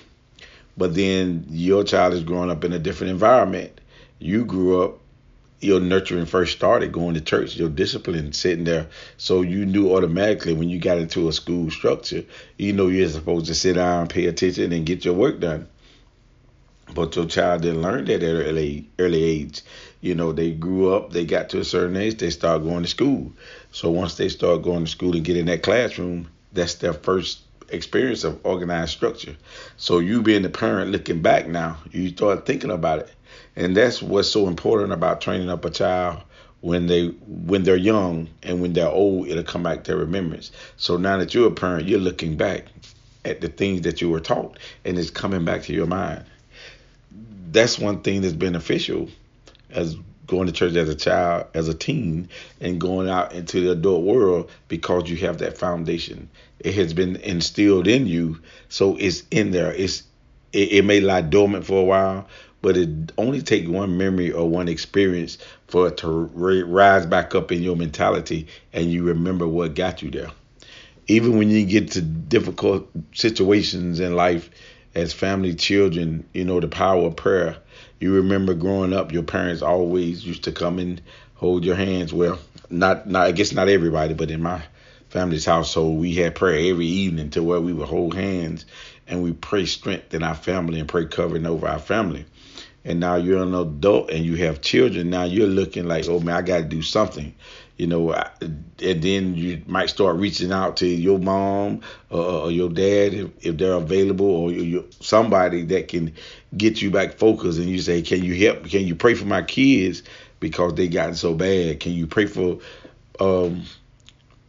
But 0.77 0.95
then 0.95 1.45
your 1.49 1.83
child 1.83 2.13
is 2.13 2.23
growing 2.23 2.49
up 2.49 2.63
in 2.63 2.73
a 2.73 2.79
different 2.79 3.11
environment. 3.11 3.81
You 4.19 4.45
grew 4.45 4.83
up 4.83 4.98
your 5.61 5.79
nurturing 5.79 6.25
first 6.25 6.55
started 6.55 6.91
going 6.91 7.15
to 7.15 7.21
church, 7.21 7.55
your 7.55 7.69
discipline 7.69 8.31
sitting 8.33 8.63
there. 8.63 8.87
So 9.17 9.41
you 9.41 9.65
knew 9.65 9.93
automatically 9.93 10.53
when 10.53 10.69
you 10.69 10.79
got 10.79 10.97
into 10.97 11.27
a 11.27 11.33
school 11.33 11.69
structure, 11.69 12.23
you 12.57 12.73
know 12.73 12.87
you're 12.87 13.09
supposed 13.09 13.47
to 13.47 13.55
sit 13.55 13.73
down, 13.73 14.07
pay 14.07 14.25
attention, 14.27 14.71
and 14.71 14.85
get 14.85 15.03
your 15.03 15.15
work 15.15 15.39
done. 15.39 15.67
But 16.93 17.15
your 17.15 17.25
child 17.25 17.61
didn't 17.61 17.81
learn 17.81 18.05
that 18.05 18.23
at 18.23 18.47
early 18.47 18.89
early 18.97 19.23
age. 19.23 19.61
You 20.01 20.15
know, 20.15 20.31
they 20.31 20.51
grew 20.51 20.93
up, 20.93 21.11
they 21.11 21.25
got 21.25 21.49
to 21.49 21.59
a 21.59 21.65
certain 21.65 21.97
age, 21.97 22.17
they 22.17 22.29
start 22.29 22.63
going 22.63 22.83
to 22.83 22.89
school. 22.89 23.33
So 23.71 23.91
once 23.91 24.15
they 24.15 24.29
start 24.29 24.63
going 24.63 24.85
to 24.85 24.91
school 24.91 25.15
and 25.15 25.25
get 25.25 25.37
in 25.37 25.45
that 25.47 25.61
classroom, 25.61 26.29
that's 26.53 26.75
their 26.75 26.93
first 26.93 27.41
experience 27.67 28.23
of 28.23 28.43
organized 28.43 28.91
structure. 28.91 29.35
So 29.77 29.99
you 29.99 30.23
being 30.23 30.41
the 30.41 30.49
parent 30.49 30.91
looking 30.91 31.21
back 31.21 31.47
now, 31.47 31.77
you 31.91 32.09
start 32.09 32.45
thinking 32.47 32.71
about 32.71 32.99
it 32.99 33.13
and 33.55 33.75
that's 33.75 34.01
what's 34.01 34.29
so 34.29 34.47
important 34.47 34.91
about 34.91 35.21
training 35.21 35.49
up 35.49 35.65
a 35.65 35.69
child 35.69 36.21
when 36.61 36.87
they 36.87 37.07
when 37.27 37.63
they're 37.63 37.75
young 37.75 38.27
and 38.43 38.61
when 38.61 38.73
they're 38.73 38.89
old 38.89 39.27
it'll 39.27 39.43
come 39.43 39.63
back 39.63 39.83
to 39.85 39.95
remembrance. 39.95 40.51
So 40.77 40.97
now 40.97 41.17
that 41.17 41.33
you're 41.33 41.47
a 41.47 41.51
parent 41.51 41.87
you're 41.87 41.99
looking 41.99 42.37
back 42.37 42.65
at 43.25 43.41
the 43.41 43.49
things 43.49 43.81
that 43.81 44.01
you 44.01 44.09
were 44.09 44.19
taught 44.19 44.57
and 44.85 44.97
it's 44.97 45.09
coming 45.09 45.45
back 45.45 45.63
to 45.63 45.73
your 45.73 45.87
mind. 45.87 46.25
That's 47.51 47.79
one 47.79 48.01
thing 48.01 48.21
that's 48.21 48.33
beneficial 48.33 49.09
as 49.69 49.95
going 50.27 50.45
to 50.45 50.53
church 50.53 50.75
as 50.75 50.87
a 50.87 50.95
child 50.95 51.47
as 51.53 51.67
a 51.67 51.73
teen 51.73 52.29
and 52.61 52.79
going 52.79 53.09
out 53.09 53.33
into 53.33 53.61
the 53.61 53.71
adult 53.71 54.03
world 54.03 54.49
because 54.67 55.09
you 55.09 55.17
have 55.17 55.39
that 55.39 55.57
foundation. 55.57 56.29
It 56.59 56.75
has 56.75 56.93
been 56.93 57.15
instilled 57.17 57.87
in 57.87 58.05
you. 58.05 58.39
So 58.69 58.95
it's 58.97 59.23
in 59.31 59.51
there. 59.51 59.73
It's 59.73 60.03
it, 60.53 60.71
it 60.71 60.85
may 60.85 60.99
lie 60.99 61.21
dormant 61.21 61.65
for 61.65 61.81
a 61.81 61.83
while 61.83 62.27
but 62.61 62.75
it 62.75 63.11
only 63.17 63.41
takes 63.41 63.67
one 63.67 63.97
memory 63.97 64.31
or 64.31 64.49
one 64.49 64.67
experience 64.67 65.37
for 65.67 65.87
it 65.87 65.97
to 65.97 66.07
rise 66.07 67.05
back 67.05 67.35
up 67.35 67.51
in 67.51 67.61
your 67.61 67.75
mentality 67.75 68.47
and 68.73 68.91
you 68.91 69.03
remember 69.03 69.47
what 69.47 69.75
got 69.75 70.01
you 70.01 70.11
there. 70.11 70.31
Even 71.07 71.37
when 71.37 71.49
you 71.49 71.65
get 71.65 71.91
to 71.91 72.01
difficult 72.01 72.89
situations 73.13 73.99
in 73.99 74.15
life 74.15 74.49
as 74.95 75.13
family, 75.13 75.55
children, 75.55 76.27
you 76.33 76.43
know, 76.43 76.59
the 76.59 76.67
power 76.67 77.05
of 77.05 77.15
prayer. 77.15 77.57
You 77.99 78.15
remember 78.15 78.53
growing 78.53 78.93
up, 78.93 79.11
your 79.11 79.23
parents 79.23 79.61
always 79.61 80.25
used 80.25 80.43
to 80.43 80.51
come 80.51 80.79
and 80.79 81.01
hold 81.35 81.63
your 81.63 81.75
hands. 81.75 82.13
Well, 82.13 82.39
not, 82.69 83.07
not 83.07 83.27
I 83.27 83.31
guess 83.31 83.53
not 83.53 83.69
everybody, 83.69 84.13
but 84.13 84.31
in 84.31 84.41
my 84.41 84.61
family's 85.09 85.45
household, 85.45 85.99
we 85.99 86.15
had 86.15 86.35
prayer 86.35 86.71
every 86.71 86.85
evening 86.85 87.29
to 87.31 87.43
where 87.43 87.59
we 87.59 87.73
would 87.73 87.87
hold 87.87 88.13
hands 88.13 88.65
and 89.07 89.23
we 89.23 89.33
pray 89.33 89.65
strength 89.65 90.13
in 90.13 90.21
our 90.21 90.35
family 90.35 90.79
and 90.79 90.87
pray 90.87 91.05
covering 91.05 91.45
over 91.45 91.67
our 91.67 91.79
family 91.79 92.25
and 92.85 92.99
now 92.99 93.15
you're 93.15 93.43
an 93.43 93.53
adult 93.53 94.09
and 94.09 94.25
you 94.25 94.35
have 94.35 94.61
children 94.61 95.09
now 95.09 95.23
you're 95.23 95.47
looking 95.47 95.87
like 95.87 96.07
oh 96.07 96.19
man 96.19 96.35
i 96.35 96.41
got 96.41 96.57
to 96.57 96.63
do 96.63 96.81
something. 96.81 97.33
You 97.77 97.87
know 97.87 98.11
and 98.11 98.65
then 98.77 99.35
you 99.35 99.61
might 99.65 99.89
start 99.89 100.17
reaching 100.17 100.51
out 100.51 100.75
to 100.77 100.85
your 100.85 101.17
mom 101.17 101.79
or, 102.09 102.51
your 102.51 102.67
dad 102.67 103.13
if, 103.13 103.29
if 103.45 103.57
they're 103.57 103.71
available 103.71 104.25
or 104.25 104.83
somebody 104.99 105.63
that 105.63 105.87
can 105.87 106.13
get 106.57 106.81
you 106.81 106.91
back 106.91 107.13
focused 107.13 107.57
and 107.57 107.69
you 107.69 107.79
say 107.79 108.01
can 108.01 108.21
you 108.21 108.35
help? 108.45 108.65
Can 108.65 108.85
you 108.85 108.95
pray 108.95 109.13
for 109.13 109.23
my 109.23 109.43
kids 109.43 110.03
because 110.41 110.73
they 110.73 110.89
gotten 110.89 111.15
so 111.15 111.33
bad? 111.33 111.79
Can 111.79 111.93
you 111.93 112.05
pray 112.05 112.25
for 112.25 112.59
um 113.21 113.63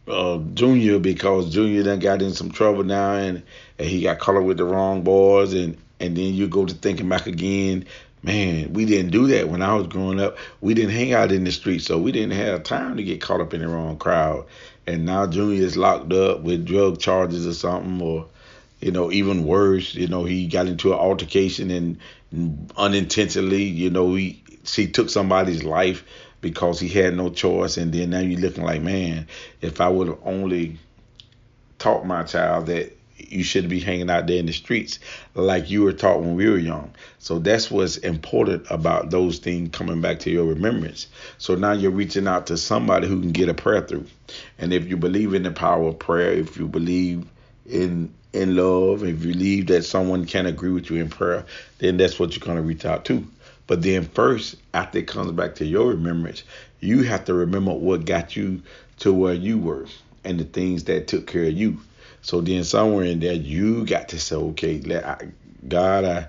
uh, 0.09 0.39
Junior 0.53 0.99
because 0.99 1.53
Junior 1.53 1.83
done 1.83 1.99
got 1.99 2.21
in 2.21 2.33
some 2.33 2.51
trouble 2.51 2.83
now 2.83 3.13
and, 3.13 3.43
and 3.79 3.87
he 3.87 4.01
got 4.01 4.27
up 4.27 4.43
with 4.43 4.57
the 4.57 4.65
wrong 4.65 5.03
boys 5.03 5.53
and 5.53 5.77
and 6.01 6.17
then 6.17 6.33
you 6.33 6.47
go 6.47 6.65
to 6.65 6.73
thinking 6.73 7.07
back 7.07 7.27
again 7.27 7.85
Man, 8.23 8.73
we 8.73 8.85
didn't 8.85 9.11
do 9.11 9.27
that 9.27 9.49
when 9.49 9.63
I 9.63 9.73
was 9.73 9.87
growing 9.87 10.19
up. 10.19 10.37
We 10.61 10.75
didn't 10.75 10.91
hang 10.91 11.13
out 11.13 11.31
in 11.31 11.43
the 11.43 11.51
street, 11.51 11.79
so 11.79 11.97
we 11.97 12.11
didn't 12.11 12.37
have 12.37 12.63
time 12.63 12.97
to 12.97 13.03
get 13.03 13.21
caught 13.21 13.41
up 13.41 13.53
in 13.53 13.61
the 13.61 13.67
wrong 13.67 13.97
crowd. 13.97 14.45
And 14.85 15.05
now 15.05 15.25
Junior 15.25 15.63
is 15.63 15.75
locked 15.75 16.13
up 16.13 16.41
with 16.41 16.65
drug 16.65 16.99
charges 16.99 17.47
or 17.47 17.53
something, 17.53 17.99
or 18.01 18.27
you 18.79 18.91
know, 18.91 19.11
even 19.11 19.45
worse. 19.45 19.95
You 19.95 20.07
know, 20.07 20.23
he 20.23 20.47
got 20.47 20.67
into 20.67 20.93
an 20.93 20.99
altercation 20.99 21.71
and 21.71 22.71
unintentionally, 22.77 23.63
you 23.63 23.89
know, 23.89 24.13
he 24.13 24.43
she 24.63 24.87
took 24.87 25.09
somebody's 25.09 25.63
life 25.63 26.03
because 26.41 26.79
he 26.79 26.89
had 26.89 27.15
no 27.15 27.29
choice. 27.29 27.77
And 27.77 27.91
then 27.91 28.11
now 28.11 28.19
you're 28.19 28.39
looking 28.39 28.63
like, 28.63 28.81
man, 28.81 29.27
if 29.61 29.81
I 29.81 29.89
would 29.89 30.07
have 30.07 30.19
only 30.23 30.77
taught 31.79 32.05
my 32.05 32.23
child 32.23 32.67
that 32.67 32.95
you 33.29 33.43
shouldn't 33.43 33.69
be 33.69 33.79
hanging 33.79 34.09
out 34.09 34.27
there 34.27 34.37
in 34.37 34.45
the 34.45 34.53
streets 34.53 34.99
like 35.33 35.69
you 35.69 35.83
were 35.83 35.93
taught 35.93 36.21
when 36.21 36.35
we 36.35 36.49
were 36.49 36.57
young. 36.57 36.91
So 37.19 37.39
that's 37.39 37.69
what's 37.69 37.97
important 37.97 38.65
about 38.69 39.09
those 39.09 39.39
things 39.39 39.69
coming 39.71 40.01
back 40.01 40.19
to 40.19 40.31
your 40.31 40.45
remembrance. 40.45 41.07
So 41.37 41.55
now 41.55 41.73
you're 41.73 41.91
reaching 41.91 42.27
out 42.27 42.47
to 42.47 42.57
somebody 42.57 43.07
who 43.07 43.19
can 43.19 43.31
get 43.31 43.49
a 43.49 43.53
prayer 43.53 43.81
through. 43.81 44.05
And 44.57 44.73
if 44.73 44.87
you 44.87 44.97
believe 44.97 45.33
in 45.33 45.43
the 45.43 45.51
power 45.51 45.87
of 45.87 45.99
prayer, 45.99 46.31
if 46.31 46.57
you 46.57 46.67
believe 46.67 47.25
in 47.65 48.13
in 48.33 48.55
love, 48.55 49.03
if 49.03 49.25
you 49.25 49.33
believe 49.33 49.67
that 49.67 49.83
someone 49.83 50.25
can 50.25 50.45
agree 50.45 50.71
with 50.71 50.89
you 50.89 50.97
in 50.97 51.09
prayer, 51.09 51.45
then 51.79 51.97
that's 51.97 52.17
what 52.17 52.31
you're 52.31 52.45
gonna 52.45 52.61
reach 52.61 52.85
out 52.85 53.03
to. 53.05 53.27
But 53.67 53.81
then 53.81 54.05
first, 54.05 54.55
after 54.73 54.99
it 54.99 55.07
comes 55.07 55.31
back 55.31 55.55
to 55.55 55.65
your 55.65 55.89
remembrance, 55.89 56.43
you 56.79 57.03
have 57.03 57.25
to 57.25 57.33
remember 57.33 57.73
what 57.73 58.05
got 58.05 58.35
you 58.35 58.61
to 58.99 59.13
where 59.13 59.33
you 59.33 59.57
were 59.57 59.85
and 60.23 60.39
the 60.39 60.43
things 60.43 60.85
that 60.85 61.07
took 61.07 61.27
care 61.27 61.45
of 61.45 61.53
you. 61.53 61.79
So 62.21 62.41
then 62.41 62.63
somewhere 62.63 63.05
in 63.05 63.19
there, 63.19 63.33
you 63.33 63.85
got 63.85 64.09
to 64.09 64.19
say, 64.19 64.35
okay, 64.35 64.79
let 64.81 65.05
I, 65.05 65.31
God, 65.67 66.05
I 66.05 66.27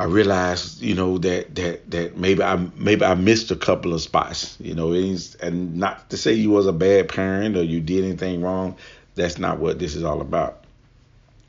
I 0.00 0.04
realized, 0.04 0.80
you 0.80 0.94
know, 0.94 1.18
that 1.18 1.54
that 1.56 1.90
that 1.90 2.16
maybe 2.16 2.42
I 2.42 2.56
maybe 2.74 3.04
I 3.04 3.14
missed 3.14 3.50
a 3.50 3.56
couple 3.56 3.92
of 3.92 4.00
spots, 4.00 4.56
you 4.58 4.74
know, 4.74 4.94
and 4.94 5.76
not 5.76 6.08
to 6.08 6.16
say 6.16 6.32
you 6.32 6.48
was 6.48 6.66
a 6.66 6.72
bad 6.72 7.10
parent 7.10 7.54
or 7.54 7.62
you 7.62 7.80
did 7.80 8.04
anything 8.04 8.40
wrong. 8.40 8.76
That's 9.14 9.38
not 9.38 9.58
what 9.58 9.78
this 9.78 9.94
is 9.94 10.02
all 10.02 10.22
about. 10.22 10.64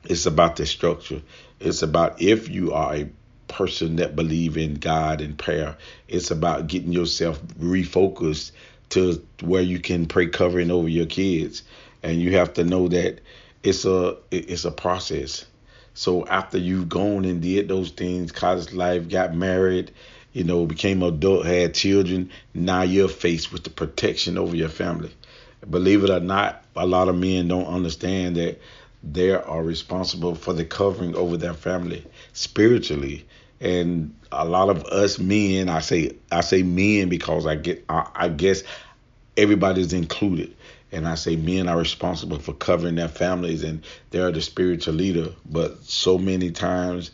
It's 0.03 0.25
about 0.25 0.57
the 0.57 0.65
structure. 0.65 1.21
It's 1.61 1.81
about 1.81 2.21
if 2.21 2.49
you 2.49 2.73
are 2.73 2.93
a 2.93 3.09
person 3.47 3.97
that 3.97 4.17
believe 4.17 4.57
in 4.57 4.73
God 4.75 5.21
and 5.21 5.37
prayer, 5.37 5.77
it's 6.09 6.29
about 6.29 6.67
getting 6.67 6.91
yourself 6.91 7.41
refocused 7.57 8.51
to 8.89 9.25
where 9.41 9.61
you 9.61 9.79
can 9.79 10.07
pray 10.07 10.27
covering 10.27 10.71
over 10.71 10.89
your 10.89 11.05
kids 11.05 11.63
and 12.03 12.22
you 12.22 12.38
have 12.38 12.53
to 12.55 12.63
know 12.63 12.88
that 12.88 13.20
it's 13.63 13.86
a 13.86 14.17
it's 14.31 14.65
a 14.65 14.72
process. 14.72 15.46
So 15.93 16.25
after 16.27 16.58
you've 16.58 16.89
gone 16.89 17.25
and 17.25 17.41
did 17.41 17.67
those 17.67 17.91
things, 17.91 18.31
college 18.31 18.72
life, 18.72 19.10
got 19.10 19.36
married, 19.36 19.91
you 20.34 20.43
know, 20.43 20.65
became 20.65 21.03
adult, 21.03 21.46
had 21.46 21.74
children, 21.74 22.29
now 22.53 22.84
you're 22.84 23.10
faced 23.10 23.51
with 23.51 23.63
the 23.63 23.70
protection 23.70 24.38
over 24.38 24.55
your 24.55 24.70
family. 24.70 25.12
Believe 25.70 26.03
it 26.03 26.10
or 26.10 26.22
not, 26.22 26.63
a 26.75 26.88
lot 26.88 27.10
of 27.10 27.15
men 27.15 27.48
don't 27.50 27.67
understand 27.67 28.38
that 28.38 28.60
they 29.03 29.31
are 29.31 29.63
responsible 29.63 30.36
for 30.36 30.53
the 30.53 30.65
covering 30.65 31.15
over 31.15 31.38
their 31.38 31.53
family 31.53 32.05
spiritually. 32.34 33.25
And 33.60 34.15
a 34.31 34.46
lot 34.46 34.70
of 34.70 34.86
us 34.86 35.20
men, 35.20 35.70
I 35.70 35.81
say 35.81 36.15
I 36.31 36.41
say 36.41 36.63
men 36.63 37.10
because 37.10 37.46
I 37.46 37.55
get 37.55 37.84
I, 37.89 38.10
I 38.15 38.29
guess 38.29 38.63
everybody's 39.38 39.93
included 39.93 40.55
and 40.91 41.07
I 41.07 41.15
say 41.15 41.36
men 41.36 41.67
are 41.67 41.77
responsible 41.77 42.39
for 42.39 42.53
covering 42.53 42.95
their 42.95 43.07
families 43.07 43.63
and 43.63 43.83
they're 44.10 44.31
the 44.31 44.41
spiritual 44.41 44.95
leader. 44.95 45.29
But 45.50 45.83
so 45.83 46.17
many 46.17 46.51
times 46.51 47.12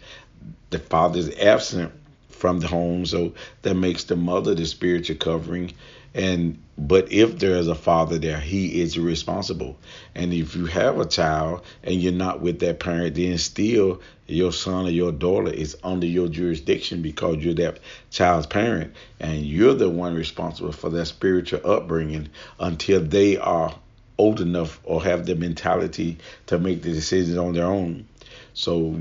the 0.70 0.80
father 0.80 1.20
is 1.20 1.38
absent 1.38 1.92
from 2.30 2.60
the 2.60 2.68
home, 2.68 3.06
so 3.06 3.34
that 3.64 3.76
makes 3.76 4.06
the 4.06 4.16
mother 4.16 4.56
the 4.56 4.66
spiritual 4.66 5.18
covering. 5.18 5.74
And 6.18 6.58
but 6.80 7.12
if 7.12 7.38
there 7.38 7.56
is 7.56 7.68
a 7.68 7.76
father 7.76 8.18
there, 8.18 8.40
he 8.40 8.82
is 8.82 8.98
responsible. 8.98 9.78
And 10.16 10.34
if 10.34 10.56
you 10.56 10.66
have 10.66 11.00
a 11.00 11.06
child 11.06 11.62
and 11.84 11.96
you're 11.96 12.12
not 12.12 12.42
with 12.42 12.60
that 12.60 12.80
parent, 12.80 13.16
then 13.16 13.38
still 13.38 14.02
your 14.26 14.52
son 14.52 14.88
or 14.88 14.90
your 14.90 15.12
daughter 15.12 15.52
is 15.52 15.78
under 15.84 16.08
your 16.08 16.28
jurisdiction 16.28 17.04
because 17.04 17.38
you're 17.38 17.54
that 17.56 17.80
child's 18.10 18.48
parent 18.48 18.96
and 19.20 19.46
you're 19.46 19.76
the 19.76 19.90
one 19.90 20.16
responsible 20.16 20.72
for 20.72 20.90
their 20.90 21.06
spiritual 21.06 21.62
upbringing 21.70 22.30
until 22.60 23.00
they 23.00 23.38
are 23.38 23.74
old 24.18 24.42
enough 24.42 24.80
or 24.84 25.04
have 25.04 25.28
the 25.28 25.36
mentality 25.36 26.18
to 26.48 26.58
make 26.58 26.82
the 26.82 26.92
decisions 26.92 27.38
on 27.38 27.54
their 27.54 27.68
own. 27.68 28.08
So 28.54 29.00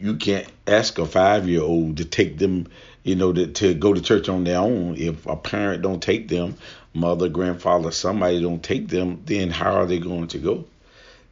you 0.00 0.16
can't 0.16 0.50
ask 0.66 0.98
a 0.98 1.06
five 1.06 1.48
year 1.48 1.62
old 1.62 1.98
to 1.98 2.04
take 2.04 2.38
them, 2.38 2.66
you 3.02 3.14
know, 3.14 3.32
to, 3.32 3.46
to 3.46 3.74
go 3.74 3.94
to 3.94 4.00
church 4.00 4.28
on 4.28 4.44
their 4.44 4.58
own. 4.58 4.96
If 4.96 5.26
a 5.26 5.36
parent 5.36 5.82
don't 5.82 6.02
take 6.02 6.28
them, 6.28 6.56
mother, 6.94 7.28
grandfather, 7.28 7.90
somebody 7.90 8.40
don't 8.40 8.62
take 8.62 8.88
them, 8.88 9.22
then 9.24 9.50
how 9.50 9.74
are 9.74 9.86
they 9.86 9.98
going 9.98 10.28
to 10.28 10.38
go? 10.38 10.64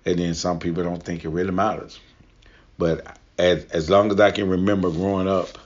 And 0.07 0.19
then 0.19 0.35
some 0.35 0.59
people 0.59 0.83
don't 0.83 1.03
think 1.03 1.25
it 1.25 1.29
really 1.29 1.51
matters. 1.51 1.99
But 2.79 3.19
as 3.39 3.65
as 3.67 3.91
long 3.91 4.11
as 4.11 4.21
I 4.21 4.31
can 4.31 4.49
remember 4.49 4.91
growing 4.91 5.29
up, 5.29 5.59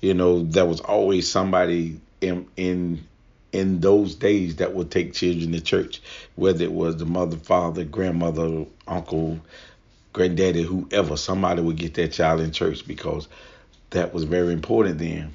you 0.00 0.14
know, 0.14 0.42
there 0.42 0.66
was 0.66 0.80
always 0.80 1.30
somebody 1.30 2.00
in 2.20 2.46
in 2.56 3.04
in 3.52 3.80
those 3.80 4.14
days 4.14 4.56
that 4.56 4.74
would 4.74 4.90
take 4.90 5.14
children 5.14 5.52
to 5.52 5.60
church, 5.60 6.02
whether 6.36 6.64
it 6.64 6.72
was 6.72 6.96
the 6.98 7.06
mother, 7.06 7.36
father, 7.36 7.84
grandmother, 7.84 8.66
uncle, 8.86 9.40
granddaddy, 10.12 10.62
whoever, 10.62 11.16
somebody 11.16 11.62
would 11.62 11.76
get 11.76 11.94
their 11.94 12.08
child 12.08 12.40
in 12.40 12.52
church 12.52 12.86
because 12.86 13.28
that 13.90 14.12
was 14.12 14.24
very 14.24 14.52
important 14.52 14.98
then. 14.98 15.32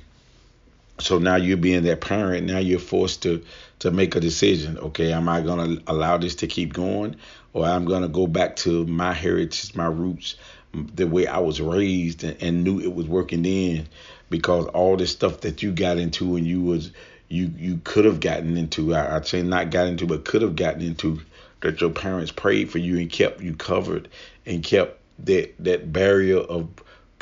So 1.00 1.18
now 1.18 1.36
you're 1.36 1.58
being 1.58 1.84
that 1.84 2.02
parent, 2.02 2.46
now 2.46 2.60
you're 2.60 2.80
forced 2.80 3.24
to 3.24 3.44
to 3.80 3.92
make 3.92 4.16
a 4.16 4.20
decision. 4.20 4.78
Okay, 4.78 5.12
am 5.12 5.28
I 5.28 5.42
gonna 5.42 5.78
allow 5.88 6.18
this 6.18 6.36
to 6.36 6.48
keep 6.48 6.74
going, 6.74 7.16
or 7.54 7.66
I'm 7.66 7.86
gonna 7.86 8.08
go 8.08 8.28
back 8.28 8.56
to 8.58 8.86
my 8.86 9.12
heritage, 9.14 9.76
my 9.76 9.88
roots, 9.88 10.36
the 10.74 11.08
way 11.08 11.28
I 11.28 11.40
was 11.40 11.60
raised, 11.60 12.24
and, 12.24 12.42
and 12.42 12.64
knew 12.64 12.80
it 12.80 12.94
was 12.94 13.08
working 13.08 13.42
then, 13.44 13.88
because 14.30 14.66
all 14.68 14.96
the 14.96 15.08
stuff 15.08 15.42
that 15.42 15.64
you 15.64 15.72
got 15.72 15.98
into 15.98 16.30
when 16.30 16.46
you 16.46 16.62
was 16.62 16.92
you 17.28 17.52
you 17.58 17.82
could 17.84 18.06
have 18.06 18.20
gotten 18.20 18.56
into, 18.56 18.94
I, 18.94 19.16
I'd 19.16 19.28
say 19.28 19.42
not 19.42 19.72
got 19.72 19.88
into, 19.88 20.06
but 20.06 20.26
could 20.26 20.44
have 20.44 20.56
gotten 20.56 20.82
into 20.82 21.20
that 21.62 21.82
your 21.82 21.90
parents 21.90 22.32
prayed 22.32 22.70
for 22.70 22.78
you 22.78 23.00
and 23.00 23.10
kept 23.10 23.42
you 23.42 23.56
covered 23.56 24.10
and 24.46 24.64
kept 24.64 25.00
that 25.26 25.56
that 25.64 25.92
barrier 25.92 26.38
of 26.38 26.70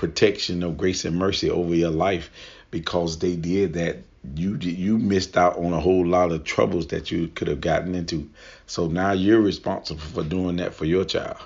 protection 0.01 0.63
of 0.63 0.77
grace 0.77 1.05
and 1.05 1.15
mercy 1.15 1.47
over 1.47 1.75
your 1.75 1.91
life 1.91 2.31
because 2.71 3.19
they 3.19 3.35
did 3.35 3.73
that. 3.73 3.97
You 4.35 4.55
you 4.55 4.97
missed 4.97 5.37
out 5.37 5.57
on 5.57 5.73
a 5.73 5.79
whole 5.79 6.07
lot 6.07 6.31
of 6.31 6.43
troubles 6.43 6.87
that 6.87 7.11
you 7.11 7.27
could 7.27 7.47
have 7.47 7.61
gotten 7.61 7.93
into. 7.93 8.27
So 8.65 8.87
now 8.87 9.11
you're 9.11 9.39
responsible 9.39 10.01
for 10.01 10.23
doing 10.23 10.55
that 10.55 10.73
for 10.73 10.85
your 10.85 11.05
child. 11.05 11.37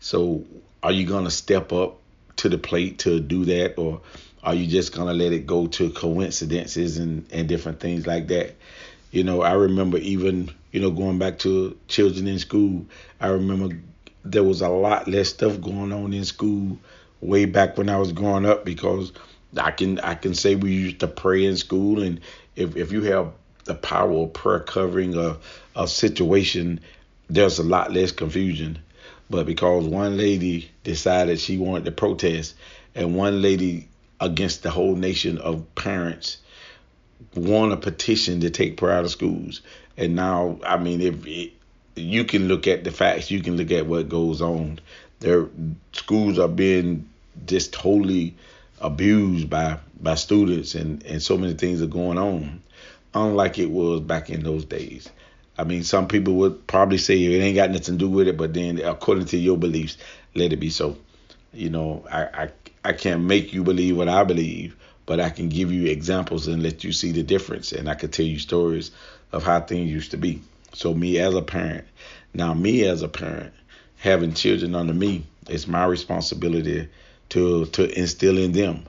So 0.00 0.44
are 0.82 0.92
you 0.92 1.06
going 1.06 1.24
to 1.24 1.30
step 1.30 1.72
up 1.72 1.96
to 2.36 2.50
the 2.50 2.58
plate 2.58 2.98
to 3.00 3.20
do 3.20 3.46
that 3.46 3.78
or 3.78 4.02
are 4.42 4.54
you 4.54 4.66
just 4.66 4.94
going 4.94 5.08
to 5.08 5.14
let 5.14 5.32
it 5.32 5.46
go 5.46 5.66
to 5.68 5.88
coincidences 5.88 6.98
and 6.98 7.26
and 7.32 7.48
different 7.48 7.80
things 7.80 8.06
like 8.06 8.28
that? 8.28 8.54
You 9.12 9.24
know, 9.24 9.40
I 9.40 9.52
remember 9.52 9.96
even, 9.96 10.50
you 10.72 10.80
know, 10.80 10.90
going 10.90 11.18
back 11.18 11.38
to 11.38 11.74
children 11.88 12.26
in 12.26 12.38
school, 12.38 12.84
I 13.18 13.28
remember 13.28 13.78
there 14.26 14.44
was 14.44 14.60
a 14.60 14.68
lot 14.68 15.08
less 15.08 15.30
stuff 15.30 15.58
going 15.62 15.90
on 15.92 16.12
in 16.12 16.26
school 16.26 16.78
way 17.20 17.44
back 17.44 17.78
when 17.78 17.88
I 17.88 17.96
was 17.96 18.12
growing 18.12 18.46
up 18.46 18.64
because 18.64 19.12
I 19.56 19.70
can 19.70 20.00
I 20.00 20.14
can 20.14 20.34
say 20.34 20.54
we 20.54 20.72
used 20.72 21.00
to 21.00 21.08
pray 21.08 21.44
in 21.44 21.56
school 21.56 22.02
and 22.02 22.20
if, 22.56 22.76
if 22.76 22.92
you 22.92 23.02
have 23.02 23.32
the 23.64 23.74
power 23.74 24.24
of 24.24 24.32
prayer 24.32 24.60
covering 24.60 25.16
a, 25.16 25.36
a 25.74 25.88
situation, 25.88 26.80
there's 27.28 27.58
a 27.58 27.64
lot 27.64 27.92
less 27.92 28.12
confusion. 28.12 28.78
But 29.30 29.46
because 29.46 29.86
one 29.86 30.16
lady 30.16 30.70
decided 30.82 31.40
she 31.40 31.56
wanted 31.56 31.86
to 31.86 31.92
protest 31.92 32.54
and 32.94 33.16
one 33.16 33.40
lady 33.40 33.88
against 34.20 34.62
the 34.62 34.70
whole 34.70 34.94
nation 34.94 35.38
of 35.38 35.74
parents 35.74 36.38
won 37.34 37.72
a 37.72 37.76
petition 37.76 38.40
to 38.40 38.50
take 38.50 38.76
prayer 38.76 38.98
out 38.98 39.04
of 39.04 39.10
schools. 39.10 39.62
And 39.96 40.14
now, 40.14 40.58
I 40.64 40.76
mean, 40.76 41.00
if 41.00 41.26
it, 41.26 41.52
you 41.96 42.24
can 42.24 42.48
look 42.48 42.66
at 42.66 42.84
the 42.84 42.90
facts, 42.90 43.30
you 43.30 43.40
can 43.40 43.56
look 43.56 43.70
at 43.70 43.86
what 43.86 44.08
goes 44.08 44.42
on. 44.42 44.80
Their 45.20 45.48
schools 45.92 46.38
are 46.38 46.48
being 46.48 47.08
just 47.46 47.72
totally 47.72 48.34
abused 48.80 49.48
by 49.48 49.78
by 50.00 50.14
students, 50.14 50.74
and 50.74 51.02
and 51.04 51.22
so 51.22 51.38
many 51.38 51.54
things 51.54 51.82
are 51.82 51.86
going 51.86 52.18
on, 52.18 52.62
unlike 53.14 53.58
it 53.58 53.70
was 53.70 54.00
back 54.00 54.30
in 54.30 54.42
those 54.42 54.64
days. 54.64 55.08
I 55.56 55.64
mean, 55.64 55.84
some 55.84 56.08
people 56.08 56.34
would 56.34 56.66
probably 56.66 56.98
say 56.98 57.22
it 57.22 57.40
ain't 57.40 57.54
got 57.54 57.70
nothing 57.70 57.98
to 57.98 58.04
do 58.04 58.08
with 58.08 58.26
it, 58.28 58.36
but 58.36 58.54
then 58.54 58.78
according 58.80 59.26
to 59.26 59.36
your 59.36 59.56
beliefs, 59.56 59.96
let 60.34 60.52
it 60.52 60.56
be 60.56 60.70
so. 60.70 60.96
You 61.52 61.70
know, 61.70 62.04
I 62.10 62.22
I, 62.24 62.50
I 62.84 62.92
can't 62.92 63.22
make 63.22 63.52
you 63.52 63.62
believe 63.62 63.96
what 63.96 64.08
I 64.08 64.24
believe, 64.24 64.76
but 65.06 65.20
I 65.20 65.30
can 65.30 65.48
give 65.48 65.72
you 65.72 65.86
examples 65.90 66.48
and 66.48 66.62
let 66.62 66.82
you 66.82 66.92
see 66.92 67.12
the 67.12 67.22
difference. 67.22 67.72
And 67.72 67.88
I 67.88 67.94
can 67.94 68.10
tell 68.10 68.26
you 68.26 68.38
stories 68.38 68.90
of 69.32 69.44
how 69.44 69.60
things 69.60 69.90
used 69.90 70.10
to 70.10 70.16
be. 70.16 70.42
So, 70.72 70.92
me 70.92 71.18
as 71.18 71.34
a 71.34 71.42
parent, 71.42 71.86
now, 72.34 72.52
me 72.52 72.84
as 72.84 73.02
a 73.02 73.08
parent, 73.08 73.54
having 74.04 74.34
children 74.34 74.74
under 74.74 74.92
me, 74.92 75.24
it's 75.48 75.66
my 75.66 75.86
responsibility 75.86 76.86
to, 77.30 77.64
to 77.64 77.98
instill 77.98 78.36
in 78.36 78.52
them. 78.52 78.84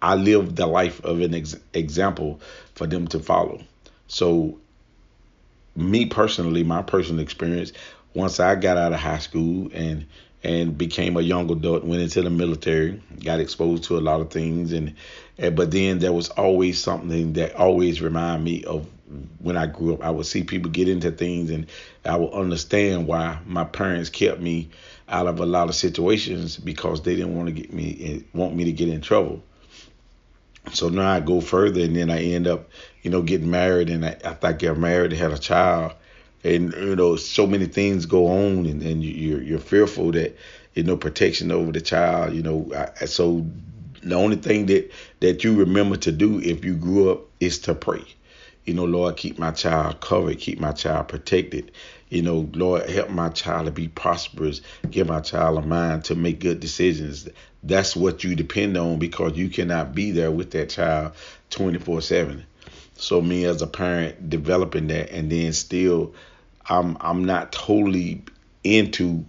I 0.00 0.14
live 0.14 0.56
the 0.56 0.66
life 0.66 1.04
of 1.04 1.20
an 1.20 1.34
ex- 1.34 1.56
example 1.74 2.40
for 2.74 2.86
them 2.86 3.06
to 3.08 3.20
follow. 3.20 3.62
So, 4.08 4.58
me 5.76 6.06
personally, 6.06 6.64
my 6.64 6.80
personal 6.80 7.22
experience, 7.22 7.72
once 8.14 8.40
I 8.40 8.54
got 8.54 8.78
out 8.78 8.94
of 8.94 9.00
high 9.00 9.18
school 9.18 9.70
and 9.74 10.06
and 10.42 10.76
became 10.76 11.16
a 11.16 11.22
young 11.22 11.50
adult, 11.50 11.84
went 11.84 12.02
into 12.02 12.20
the 12.20 12.28
military, 12.28 13.02
got 13.22 13.40
exposed 13.40 13.84
to 13.84 13.96
a 13.96 14.00
lot 14.00 14.20
of 14.20 14.30
things, 14.30 14.72
and, 14.74 14.94
and 15.38 15.56
but 15.56 15.70
then 15.70 15.98
there 16.00 16.12
was 16.12 16.28
always 16.28 16.78
something 16.78 17.32
that 17.32 17.54
always 17.56 18.02
reminded 18.02 18.44
me 18.44 18.64
of 18.64 18.86
when 19.38 19.56
I 19.56 19.66
grew 19.66 19.94
up. 19.94 20.02
I 20.02 20.10
would 20.10 20.26
see 20.26 20.44
people 20.44 20.70
get 20.70 20.88
into 20.88 21.10
things, 21.10 21.50
and 21.50 21.66
I 22.04 22.16
would 22.16 22.32
understand 22.32 23.06
why 23.06 23.38
my 23.46 23.64
parents 23.64 24.10
kept 24.10 24.40
me 24.40 24.70
out 25.08 25.26
of 25.26 25.40
a 25.40 25.46
lot 25.46 25.68
of 25.68 25.74
situations 25.74 26.56
because 26.56 27.02
they 27.02 27.14
didn't 27.14 27.36
want 27.36 27.48
to 27.48 27.52
get 27.52 27.72
me 27.72 28.24
want 28.32 28.54
me 28.54 28.64
to 28.64 28.72
get 28.72 28.88
in 28.88 29.00
trouble. 29.00 29.42
So 30.72 30.88
now 30.88 31.10
I 31.10 31.20
go 31.20 31.40
further, 31.40 31.82
and 31.82 31.94
then 31.94 32.10
I 32.10 32.22
end 32.22 32.46
up, 32.46 32.70
you 33.02 33.10
know, 33.10 33.22
getting 33.22 33.50
married, 33.50 33.90
and 33.90 34.04
I, 34.04 34.16
after 34.24 34.46
I 34.46 34.52
get 34.52 34.78
married, 34.78 35.12
I 35.12 35.16
had 35.16 35.32
a 35.32 35.38
child, 35.38 35.92
and 36.42 36.72
you 36.72 36.96
know, 36.96 37.16
so 37.16 37.46
many 37.46 37.66
things 37.66 38.06
go 38.06 38.28
on, 38.28 38.66
and, 38.66 38.82
and 38.82 39.04
you're 39.04 39.42
you're 39.42 39.58
fearful 39.58 40.12
that 40.12 40.36
you 40.74 40.82
know 40.82 40.96
protection 40.96 41.50
over 41.50 41.72
the 41.72 41.80
child, 41.80 42.34
you 42.34 42.42
know, 42.42 42.70
I, 42.74 43.04
so 43.04 43.46
the 44.02 44.14
only 44.14 44.36
thing 44.36 44.66
that 44.66 44.90
that 45.20 45.44
you 45.44 45.56
remember 45.56 45.96
to 45.96 46.12
do 46.12 46.40
if 46.40 46.64
you 46.64 46.74
grew 46.74 47.10
up 47.10 47.20
is 47.40 47.58
to 47.60 47.74
pray. 47.74 48.04
You 48.64 48.74
know, 48.74 48.84
Lord, 48.84 49.16
keep 49.16 49.38
my 49.38 49.50
child 49.50 50.00
covered, 50.00 50.38
keep 50.38 50.58
my 50.58 50.72
child 50.72 51.08
protected. 51.08 51.72
You 52.08 52.22
know, 52.22 52.48
Lord, 52.54 52.88
help 52.88 53.10
my 53.10 53.28
child 53.28 53.66
to 53.66 53.72
be 53.72 53.88
prosperous. 53.88 54.60
Give 54.90 55.08
my 55.08 55.20
child 55.20 55.58
a 55.58 55.62
mind 55.66 56.04
to 56.04 56.14
make 56.14 56.40
good 56.40 56.60
decisions. 56.60 57.28
That's 57.62 57.96
what 57.96 58.24
you 58.24 58.34
depend 58.34 58.76
on 58.76 58.98
because 58.98 59.36
you 59.36 59.48
cannot 59.48 59.94
be 59.94 60.10
there 60.10 60.30
with 60.30 60.50
that 60.52 60.70
child 60.70 61.12
24 61.50 62.00
7. 62.02 62.44
So 62.96 63.20
me 63.20 63.44
as 63.44 63.60
a 63.62 63.66
parent 63.66 64.30
developing 64.30 64.86
that 64.88 65.10
and 65.10 65.30
then 65.30 65.52
still 65.52 66.14
I'm 66.68 66.96
I'm 67.00 67.24
not 67.24 67.52
totally 67.52 68.22
into 68.62 69.24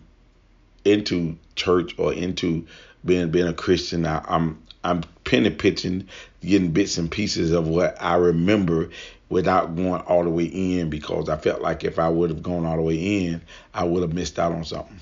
into 0.85 1.37
church 1.55 1.97
or 1.97 2.13
into 2.13 2.65
being 3.03 3.31
being 3.31 3.47
a 3.47 3.53
Christian. 3.53 4.05
I, 4.05 4.23
I'm 4.27 4.61
I'm 4.83 5.03
penny 5.35 5.49
pitching, 5.49 6.07
getting 6.41 6.71
bits 6.71 6.97
and 6.97 7.11
pieces 7.11 7.51
of 7.51 7.67
what 7.67 8.01
I 8.01 8.15
remember 8.15 8.89
without 9.27 9.75
going 9.75 10.01
all 10.01 10.23
the 10.23 10.29
way 10.29 10.45
in 10.45 10.89
because 10.89 11.27
I 11.27 11.35
felt 11.35 11.61
like 11.61 11.83
if 11.83 11.99
I 11.99 12.07
would 12.07 12.29
have 12.29 12.41
gone 12.41 12.65
all 12.65 12.77
the 12.77 12.81
way 12.81 13.25
in, 13.25 13.41
I 13.73 13.83
would 13.83 14.01
have 14.01 14.13
missed 14.13 14.39
out 14.39 14.53
on 14.53 14.63
something. 14.63 14.99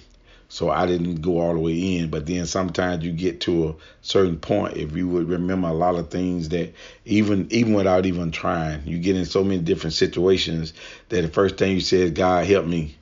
So 0.49 0.71
I 0.71 0.87
didn't 0.87 1.21
go 1.21 1.39
all 1.39 1.53
the 1.53 1.59
way 1.59 1.97
in. 1.97 2.09
But 2.09 2.25
then 2.25 2.47
sometimes 2.47 3.03
you 3.03 3.11
get 3.11 3.41
to 3.41 3.69
a 3.69 3.75
certain 4.01 4.39
point, 4.39 4.77
if 4.77 4.95
you 4.95 5.07
would 5.07 5.29
remember 5.29 5.67
a 5.67 5.73
lot 5.73 5.95
of 5.95 6.09
things 6.09 6.49
that 6.49 6.73
even 7.05 7.47
even 7.51 7.73
without 7.73 8.07
even 8.07 8.31
trying, 8.31 8.85
you 8.87 8.97
get 8.97 9.15
in 9.15 9.25
so 9.25 9.43
many 9.43 9.61
different 9.61 9.93
situations 9.93 10.73
that 11.09 11.21
the 11.21 11.27
first 11.27 11.57
thing 11.57 11.73
you 11.73 11.81
say 11.81 11.97
is, 11.97 12.11
God 12.11 12.45
help 12.47 12.65
me. 12.65 12.95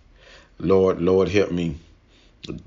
Lord, 0.60 1.02
Lord 1.02 1.30
help 1.30 1.52
me. 1.52 1.78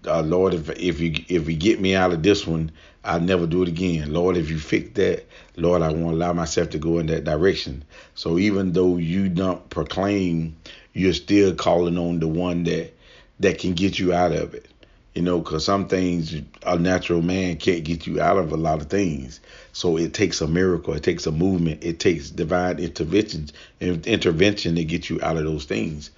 Uh, 0.07 0.23
Lord, 0.23 0.55
if 0.55 0.71
if 0.71 1.01
you 1.01 1.25
if 1.29 1.49
you 1.49 1.57
get 1.57 1.81
me 1.81 1.95
out 1.95 2.13
of 2.13 2.23
this 2.23 2.47
one, 2.47 2.71
I'll 3.05 3.21
never 3.21 3.47
do 3.47 3.63
it 3.63 3.69
again. 3.69 4.13
Lord, 4.13 4.37
if 4.37 4.51
you 4.51 4.59
fix 4.59 4.91
that, 4.95 5.27
Lord, 5.57 5.83
I 5.83 5.93
won't 5.93 6.15
allow 6.15 6.33
myself 6.33 6.71
to 6.71 6.79
go 6.79 6.99
in 6.99 7.07
that 7.07 7.25
direction. 7.25 7.85
So 8.15 8.39
even 8.39 8.73
though 8.73 8.97
you 8.97 9.29
don't 9.29 9.69
proclaim, 9.69 10.57
you're 10.95 11.13
still 11.13 11.55
calling 11.55 11.99
on 11.99 12.21
the 12.21 12.29
one 12.29 12.65
that 12.65 12.95
that 13.41 13.59
can 13.59 13.75
get 13.75 13.99
you 13.99 14.13
out 14.13 14.33
of 14.33 14.55
it. 14.55 14.69
You 15.15 15.23
know, 15.23 15.39
because 15.39 15.65
some 15.65 15.87
things 15.87 16.35
a 16.65 16.79
natural 16.79 17.23
man 17.23 17.57
can't 17.59 17.85
get 17.85 18.07
you 18.07 18.21
out 18.21 18.39
of 18.39 18.53
a 18.53 18.57
lot 18.57 18.81
of 18.81 18.89
things. 18.89 19.39
So 19.73 19.97
it 19.97 20.13
takes 20.13 20.41
a 20.41 20.49
miracle, 20.49 20.95
it 20.95 21.03
takes 21.03 21.27
a 21.27 21.33
movement, 21.33 21.85
it 21.85 22.01
takes 22.01 22.31
divine 22.31 22.79
interventions, 22.79 23.53
intervention 23.81 24.75
to 24.75 24.85
get 24.85 25.11
you 25.11 25.21
out 25.23 25.37
of 25.37 25.45
those 25.45 25.67
things. 25.67 26.11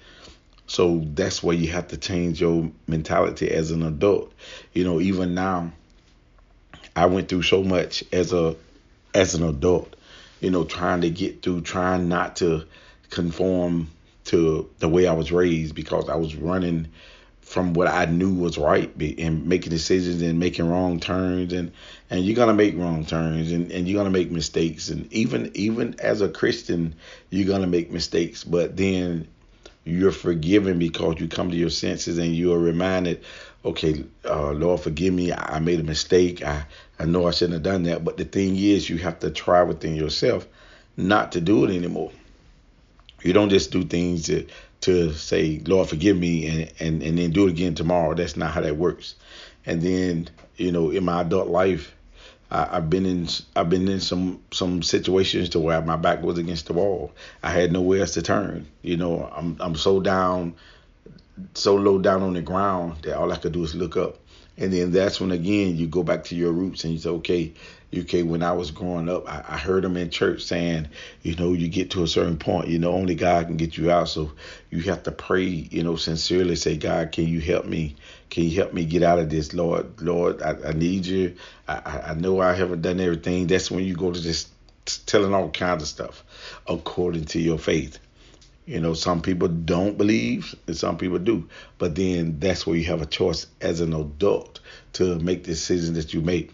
So 0.67 1.03
that's 1.15 1.43
why 1.43 1.55
you 1.55 1.71
have 1.73 1.89
to 1.89 1.97
change 1.97 2.41
your 2.41 2.71
mentality 2.87 3.51
as 3.51 3.71
an 3.71 3.83
adult. 3.83 4.33
You 4.73 4.85
know, 4.85 5.01
even 5.01 5.35
now, 5.35 5.73
I 6.97 7.05
went 7.07 7.29
through 7.29 7.43
so 7.43 7.63
much 7.63 8.03
as 8.11 8.33
a 8.33 8.57
as 9.15 9.35
an 9.35 9.43
adult, 9.43 9.95
you 10.41 10.51
know, 10.51 10.65
trying 10.65 11.03
to 11.03 11.11
get 11.11 11.43
through, 11.43 11.61
trying 11.61 12.09
not 12.09 12.37
to 12.37 12.65
conform 13.11 13.91
to 14.25 14.69
the 14.79 14.89
way 14.89 15.07
I 15.07 15.13
was 15.13 15.31
raised 15.31 15.75
because 15.75 16.09
I 16.09 16.17
was 16.17 16.35
running 16.35 16.89
from 17.43 17.75
what 17.75 17.87
I 17.87 18.07
knew 18.07 18.35
was 18.35 18.59
right 18.59 18.91
and 19.19 19.47
making 19.47 19.71
decisions 19.71 20.21
and 20.21 20.41
making 20.41 20.69
wrong 20.69 20.99
turns 20.99 21.53
and 21.53 21.71
and 22.11 22.25
you're 22.25 22.35
gonna 22.35 22.55
make 22.55 22.77
wrong 22.77 23.05
turns 23.05 23.53
and, 23.53 23.71
and 23.71 23.87
you're 23.87 23.97
gonna 23.97 24.11
make 24.11 24.33
mistakes 24.33 24.89
and 24.89 25.13
even 25.13 25.53
even 25.55 25.95
as 26.01 26.23
a 26.23 26.29
Christian 26.29 26.97
you're 27.31 27.47
gonna 27.47 27.69
make 27.69 27.93
mistakes 27.93 28.43
but 28.43 28.77
then 28.77 29.29
you're 29.85 30.11
forgiven 30.11 30.81
because 30.81 31.21
you 31.21 31.29
come 31.29 31.53
to 31.53 31.57
your 31.57 31.71
senses 31.71 32.19
and 32.19 32.35
you 32.35 32.53
are 32.53 32.59
reminded 32.59 33.23
okay, 33.67 34.05
uh, 34.25 34.53
Lord, 34.53 34.81
forgive 34.81 35.13
me. 35.13 35.33
I 35.33 35.59
made 35.59 35.81
a 35.81 35.85
mistake. 35.85 36.43
I, 36.43 36.65
I 36.99 37.05
know 37.05 37.27
I 37.27 37.31
shouldn't 37.31 37.55
have 37.55 37.63
done 37.63 37.85
that. 37.85 38.05
But 38.05 38.17
the 38.17 38.25
thing 38.25 38.57
is, 38.57 38.89
you 38.89 38.99
have 38.99 39.19
to 39.21 39.31
try 39.31 39.63
within 39.63 39.95
yourself 39.95 40.47
not 40.97 41.33
to 41.33 41.41
do 41.41 41.65
it 41.65 41.75
anymore. 41.75 42.13
You 43.23 43.33
don't 43.33 43.51
just 43.51 43.71
do 43.71 43.85
things 43.85 44.27
to, 44.27 44.47
to 44.83 45.13
say, 45.13 45.61
Lord, 45.67 45.89
forgive 45.89 46.17
me, 46.17 46.47
and, 46.47 46.73
and, 46.81 47.03
and 47.03 47.19
then 47.19 47.31
do 47.31 47.47
it 47.47 47.51
again 47.51 47.75
tomorrow. 47.75 48.15
That's 48.15 48.37
not 48.37 48.53
how 48.53 48.61
that 48.61 48.77
works. 48.77 49.15
And 49.65 49.83
then, 49.83 50.29
you 50.57 50.73
know, 50.73 50.91
in 50.91 51.05
my 51.05 51.23
adult 51.23 51.49
life, 51.49 51.93
I, 52.51 52.77
have 52.77 52.89
been 52.89 53.07
in 53.07 53.27
I've 53.57 53.69
been 53.69 53.89
in 53.89 53.99
some 53.99 54.41
some 54.53 54.81
situations 54.81 55.49
to 55.51 55.59
where 55.59 55.83
my 55.83 55.97
back 55.97 56.23
was 56.23 56.39
against 56.39 56.67
the 56.67 56.75
wall. 56.75 57.11
I 57.43 57.51
had 57.51 57.73
nowhere 57.73 58.03
else 58.03 58.15
to 58.15 58.23
turn. 58.23 58.69
You 58.83 58.97
know, 58.97 59.29
I'm 59.35 59.57
I'm 59.59 59.75
so 59.75 59.99
down 59.99 60.55
so 61.55 61.75
low 61.75 61.99
down 61.99 62.23
on 62.23 62.35
the 62.35 62.43
ground 62.43 63.03
that 63.03 63.19
all 63.19 63.33
I 63.33 63.37
could 63.37 63.53
do 63.53 63.65
is 63.65 63.75
look 63.75 63.97
up. 63.97 64.19
And 64.59 64.73
then 64.73 64.93
that's 64.93 65.21
when 65.21 65.33
again 65.33 65.77
you 65.77 65.87
go 65.87 66.03
back 66.03 66.25
to 66.25 66.35
your 66.35 66.53
roots 66.53 66.85
and 66.85 66.93
you 66.93 66.99
say, 66.99 67.11
okay, 67.11 67.53
okay, 67.95 68.23
when 68.23 68.43
I 68.43 68.53
was 68.53 68.71
growing 68.71 69.09
up, 69.09 69.29
I, 69.29 69.45
I 69.49 69.59
heard 69.59 69.85
them 69.85 69.97
in 69.97 70.11
church 70.11 70.43
saying, 70.43 70.89
you 71.23 71.35
know, 71.37 71.53
you 71.53 71.69
get 71.69 71.91
to 71.93 72.03
a 72.03 72.09
certain 72.09 72.39
point, 72.39 72.69
you 72.69 72.79
know, 72.79 72.93
only 72.93 73.15
God 73.15 73.47
can 73.47 73.57
get 73.57 73.77
you 73.77 73.91
out. 73.91 74.09
So 74.09 74.33
you 74.71 74.81
have 74.83 75.03
to 75.05 75.13
pray, 75.13 75.45
you 75.45 75.83
know, 75.83 75.97
sincerely 75.97 76.57
say, 76.57 76.77
God, 76.77 77.13
can 77.13 77.27
you 77.27 77.41
help 77.41 77.67
me? 77.67 77.97
Can 78.31 78.45
you 78.45 78.57
help 78.57 78.73
me 78.73 78.85
get 78.85 79.03
out 79.03 79.19
of 79.19 79.31
this, 79.31 79.55
Lord? 79.55 80.01
Lord, 80.01 80.43
I, 80.43 80.57
I 80.69 80.73
need 80.73 81.07
you. 81.07 81.37
I, 81.69 82.03
I 82.09 82.15
know 82.15 82.41
I 82.41 82.55
haven't 82.55 82.83
done 82.83 83.01
everything. 83.01 83.47
That's 83.47 83.71
when 83.71 83.85
you 83.85 83.95
go 83.95 84.13
to 84.13 84.21
just 84.21 84.49
telling 85.07 85.35
all 85.35 85.51
kinds 85.51 85.83
of 85.83 85.89
stuff 85.89 86.25
according 86.67 87.25
to 87.27 87.41
your 87.41 87.59
faith. 87.59 87.99
You 88.67 88.81
know, 88.81 88.95
some 88.95 89.23
people 89.23 89.47
don't 89.47 89.97
believe 89.97 90.55
and 90.67 90.77
some 90.77 90.99
people 90.99 91.19
do. 91.19 91.49
But 91.79 91.95
then 91.95 92.41
that's 92.41 92.67
where 92.67 92.77
you 92.77 92.85
have 92.85 93.01
a 93.01 93.07
choice 93.07 93.47
as 93.61 93.81
an 93.81 93.95
adult 93.95 94.61
to 94.95 95.19
make 95.21 95.45
decisions 95.45 95.97
that 95.97 96.13
you 96.13 96.21
make. 96.21 96.51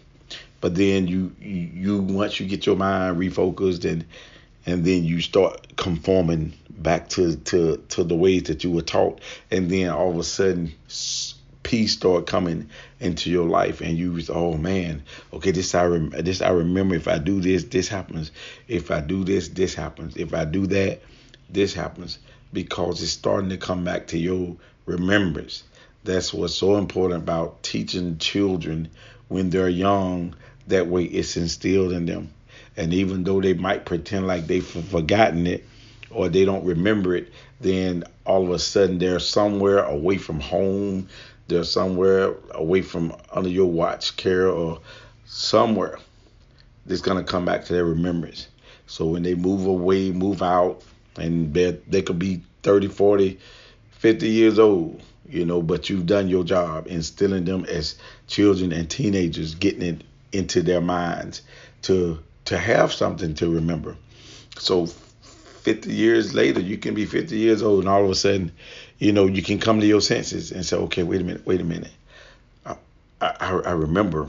But 0.61 0.75
then 0.75 1.07
you 1.07 1.35
you 1.41 1.99
once 1.99 2.39
you 2.39 2.47
get 2.47 2.65
your 2.65 2.75
mind 2.75 3.17
refocused 3.17 3.89
and 3.89 4.05
and 4.65 4.85
then 4.85 5.03
you 5.03 5.21
start 5.21 5.75
conforming 5.75 6.53
back 6.69 7.09
to 7.09 7.35
to 7.35 7.77
to 7.89 8.03
the 8.03 8.15
ways 8.15 8.43
that 8.43 8.63
you 8.63 8.71
were 8.71 8.81
taught 8.81 9.19
and 9.51 9.69
then 9.69 9.89
all 9.89 10.11
of 10.11 10.17
a 10.17 10.23
sudden 10.23 10.73
peace 11.63 11.93
start 11.93 12.27
coming 12.27 12.69
into 12.99 13.29
your 13.29 13.47
life 13.47 13.81
and 13.81 13.97
you 13.97 14.19
oh 14.29 14.57
man 14.57 15.03
okay 15.31 15.51
this 15.51 15.75
I 15.75 15.85
rem- 15.85 16.09
this 16.09 16.41
I 16.41 16.49
remember 16.49 16.95
if 16.95 17.07
I 17.07 17.17
do 17.17 17.39
this 17.41 17.65
this 17.65 17.87
happens 17.87 18.31
if 18.67 18.91
I 18.91 19.01
do 19.01 19.23
this 19.23 19.49
this 19.49 19.73
happens 19.73 20.17
if 20.17 20.33
I 20.33 20.45
do 20.45 20.67
that 20.67 21.01
this 21.49 21.73
happens 21.73 22.19
because 22.51 23.01
it's 23.01 23.11
starting 23.11 23.49
to 23.49 23.57
come 23.57 23.83
back 23.83 24.07
to 24.07 24.17
your 24.17 24.55
remembrance. 24.85 25.63
That's 26.03 26.33
what's 26.33 26.55
so 26.55 26.77
important 26.77 27.23
about 27.23 27.63
teaching 27.63 28.17
children 28.17 28.89
when 29.27 29.49
they're 29.49 29.69
young. 29.69 30.35
That 30.67 30.87
way 30.87 31.03
it's 31.03 31.37
instilled 31.37 31.93
in 31.93 32.05
them. 32.05 32.33
And 32.75 32.93
even 32.93 33.23
though 33.23 33.41
they 33.41 33.53
might 33.53 33.85
pretend 33.85 34.27
like 34.27 34.47
they've 34.47 34.65
forgotten 34.65 35.47
it 35.47 35.65
or 36.09 36.29
they 36.29 36.45
don't 36.45 36.65
remember 36.65 37.15
it, 37.15 37.31
then 37.59 38.03
all 38.25 38.43
of 38.43 38.51
a 38.51 38.59
sudden 38.59 38.99
they're 38.99 39.19
somewhere 39.19 39.79
away 39.79 40.17
from 40.17 40.39
home, 40.39 41.07
they're 41.47 41.63
somewhere 41.63 42.35
away 42.51 42.81
from 42.81 43.15
under 43.31 43.49
your 43.49 43.67
watch 43.67 44.15
care 44.17 44.47
or 44.47 44.79
somewhere 45.25 45.99
that's 46.85 47.01
going 47.01 47.23
to 47.23 47.29
come 47.29 47.45
back 47.45 47.65
to 47.65 47.73
their 47.73 47.85
remembrance. 47.85 48.47
So 48.87 49.05
when 49.05 49.23
they 49.23 49.35
move 49.35 49.65
away, 49.65 50.11
move 50.11 50.41
out, 50.41 50.83
and 51.17 51.53
they 51.53 51.71
they 51.87 52.01
could 52.01 52.19
be 52.19 52.41
30, 52.63 52.87
40, 52.87 53.39
50 53.91 54.29
years 54.29 54.59
old, 54.59 55.01
you 55.29 55.45
know, 55.45 55.61
but 55.61 55.89
you've 55.89 56.05
done 56.05 56.27
your 56.27 56.43
job 56.43 56.87
instilling 56.87 57.45
them 57.45 57.65
as 57.65 57.95
children 58.27 58.71
and 58.71 58.89
teenagers, 58.89 59.55
getting 59.55 59.81
it 59.81 60.01
into 60.31 60.61
their 60.61 60.81
minds 60.81 61.41
to 61.83 62.19
to 62.45 62.57
have 62.57 62.91
something 62.91 63.35
to 63.35 63.49
remember. 63.49 63.95
So 64.57 64.87
50 65.63 65.93
years 65.93 66.33
later, 66.33 66.59
you 66.59 66.77
can 66.77 66.93
be 66.93 67.05
50 67.05 67.37
years 67.37 67.63
old, 67.63 67.81
and 67.81 67.89
all 67.89 68.03
of 68.03 68.09
a 68.09 68.15
sudden, 68.15 68.51
you 68.99 69.13
know, 69.13 69.25
you 69.27 69.41
can 69.41 69.59
come 69.59 69.79
to 69.79 69.85
your 69.85 70.01
senses 70.01 70.51
and 70.51 70.65
say, 70.65 70.75
okay, 70.75 71.03
wait 71.03 71.21
a 71.21 71.23
minute, 71.23 71.45
wait 71.45 71.61
a 71.61 71.63
minute. 71.63 71.91
I, 72.65 72.75
I, 73.21 73.49
I 73.65 73.71
remember 73.71 74.27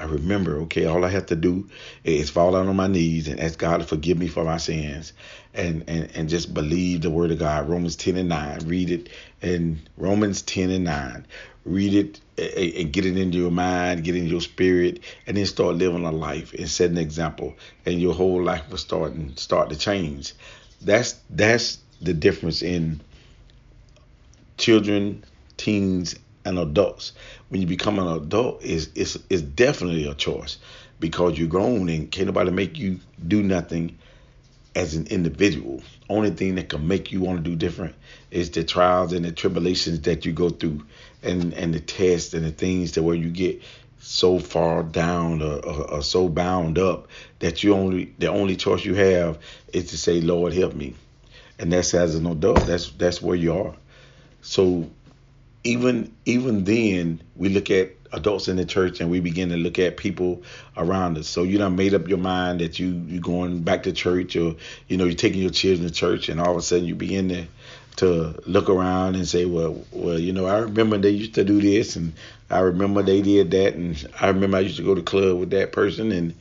I 0.00 0.04
remember, 0.04 0.56
okay, 0.62 0.86
all 0.86 1.04
I 1.04 1.10
have 1.10 1.26
to 1.26 1.36
do 1.36 1.68
is 2.04 2.30
fall 2.30 2.52
down 2.52 2.68
on 2.68 2.76
my 2.76 2.86
knees 2.86 3.28
and 3.28 3.38
ask 3.38 3.58
God 3.58 3.78
to 3.78 3.86
forgive 3.86 4.16
me 4.16 4.28
for 4.28 4.44
my 4.44 4.56
sins 4.56 5.12
and, 5.52 5.84
and, 5.88 6.10
and 6.14 6.28
just 6.28 6.54
believe 6.54 7.02
the 7.02 7.10
word 7.10 7.30
of 7.30 7.38
God. 7.38 7.68
Romans 7.68 7.96
10 7.96 8.16
and 8.16 8.30
9. 8.30 8.60
Read 8.60 8.90
it 8.90 9.10
in 9.42 9.78
Romans 9.98 10.40
10 10.40 10.70
and 10.70 10.84
9. 10.84 11.26
Read 11.66 11.94
it 11.94 12.20
and 12.74 12.90
get 12.90 13.04
it 13.04 13.18
into 13.18 13.36
your 13.36 13.50
mind, 13.50 14.02
get 14.02 14.16
in 14.16 14.26
your 14.26 14.40
spirit, 14.40 15.00
and 15.26 15.36
then 15.36 15.44
start 15.44 15.74
living 15.74 16.06
a 16.06 16.10
life 16.10 16.54
and 16.54 16.66
set 16.66 16.90
an 16.90 16.96
example. 16.96 17.54
And 17.84 18.00
your 18.00 18.14
whole 18.14 18.42
life 18.42 18.70
will 18.70 18.78
start 18.78 19.12
and 19.12 19.38
start 19.38 19.68
to 19.68 19.76
change. 19.76 20.32
That's 20.80 21.20
that's 21.28 21.78
the 22.00 22.14
difference 22.14 22.62
in 22.62 23.02
children, 24.56 25.24
teens, 25.58 26.14
an 26.44 26.58
adult. 26.58 27.12
When 27.48 27.60
you 27.60 27.66
become 27.66 27.98
an 27.98 28.08
adult, 28.08 28.62
is 28.62 28.90
it's, 28.94 29.18
it's 29.28 29.42
definitely 29.42 30.06
a 30.06 30.14
choice 30.14 30.58
because 30.98 31.38
you're 31.38 31.48
grown 31.48 31.88
and 31.88 32.10
can't 32.10 32.26
nobody 32.26 32.50
make 32.50 32.78
you 32.78 33.00
do 33.26 33.42
nothing 33.42 33.98
as 34.74 34.94
an 34.94 35.06
individual. 35.08 35.82
Only 36.08 36.30
thing 36.30 36.54
that 36.56 36.68
can 36.68 36.86
make 36.86 37.12
you 37.12 37.20
want 37.20 37.42
to 37.42 37.50
do 37.50 37.56
different 37.56 37.94
is 38.30 38.50
the 38.50 38.64
trials 38.64 39.12
and 39.12 39.24
the 39.24 39.32
tribulations 39.32 40.00
that 40.02 40.24
you 40.24 40.32
go 40.32 40.50
through, 40.50 40.84
and 41.22 41.52
and 41.54 41.74
the 41.74 41.80
tests 41.80 42.34
and 42.34 42.44
the 42.44 42.50
things 42.50 42.92
that 42.92 43.02
where 43.02 43.16
you 43.16 43.30
get 43.30 43.62
so 43.98 44.38
far 44.38 44.82
down 44.82 45.42
or, 45.42 45.58
or, 45.64 45.90
or 45.90 46.02
so 46.02 46.28
bound 46.28 46.78
up 46.78 47.06
that 47.40 47.62
you 47.62 47.74
only 47.74 48.14
the 48.18 48.28
only 48.28 48.56
choice 48.56 48.84
you 48.84 48.94
have 48.94 49.38
is 49.72 49.90
to 49.90 49.98
say, 49.98 50.20
Lord, 50.20 50.52
help 50.52 50.74
me, 50.74 50.94
and 51.58 51.72
that's 51.72 51.94
as 51.94 52.14
an 52.14 52.26
adult. 52.26 52.66
That's 52.66 52.90
that's 52.92 53.20
where 53.20 53.36
you 53.36 53.54
are. 53.54 53.74
So 54.42 54.90
even 55.64 56.14
even 56.24 56.64
then, 56.64 57.22
we 57.36 57.48
look 57.48 57.70
at 57.70 57.90
adults 58.12 58.48
in 58.48 58.56
the 58.56 58.64
church 58.64 59.00
and 59.00 59.10
we 59.10 59.20
begin 59.20 59.50
to 59.50 59.56
look 59.56 59.78
at 59.78 59.96
people 59.96 60.42
around 60.76 61.16
us. 61.16 61.28
So 61.28 61.42
you 61.42 61.58
done 61.58 61.76
made 61.76 61.94
up 61.94 62.08
your 62.08 62.18
mind 62.18 62.60
that 62.60 62.78
you 62.78 62.88
you 63.06 63.20
going 63.20 63.62
back 63.62 63.84
to 63.84 63.92
church 63.92 64.36
or 64.36 64.56
you 64.88 64.96
know 64.96 65.04
you're 65.04 65.14
taking 65.14 65.42
your 65.42 65.50
children 65.50 65.86
to 65.86 65.94
church 65.94 66.28
and 66.28 66.40
all 66.40 66.50
of 66.50 66.56
a 66.56 66.62
sudden 66.62 66.86
you 66.86 66.94
begin 66.94 67.28
to 67.28 67.46
to 67.96 68.40
look 68.46 68.70
around 68.70 69.14
and 69.16 69.28
say, 69.28 69.44
well, 69.44 69.84
well, 69.92 70.18
you 70.18 70.32
know, 70.32 70.46
I 70.46 70.58
remember 70.58 70.96
they 70.96 71.10
used 71.10 71.34
to 71.34 71.44
do 71.44 71.60
this 71.60 71.96
and 71.96 72.14
I 72.48 72.60
remember 72.60 73.02
they 73.02 73.20
did 73.20 73.50
that 73.50 73.74
and 73.74 74.08
I 74.18 74.28
remember 74.28 74.56
I 74.56 74.60
used 74.60 74.76
to 74.76 74.84
go 74.84 74.94
to 74.94 75.02
club 75.02 75.38
with 75.38 75.50
that 75.50 75.72
person 75.72 76.10
and 76.12 76.34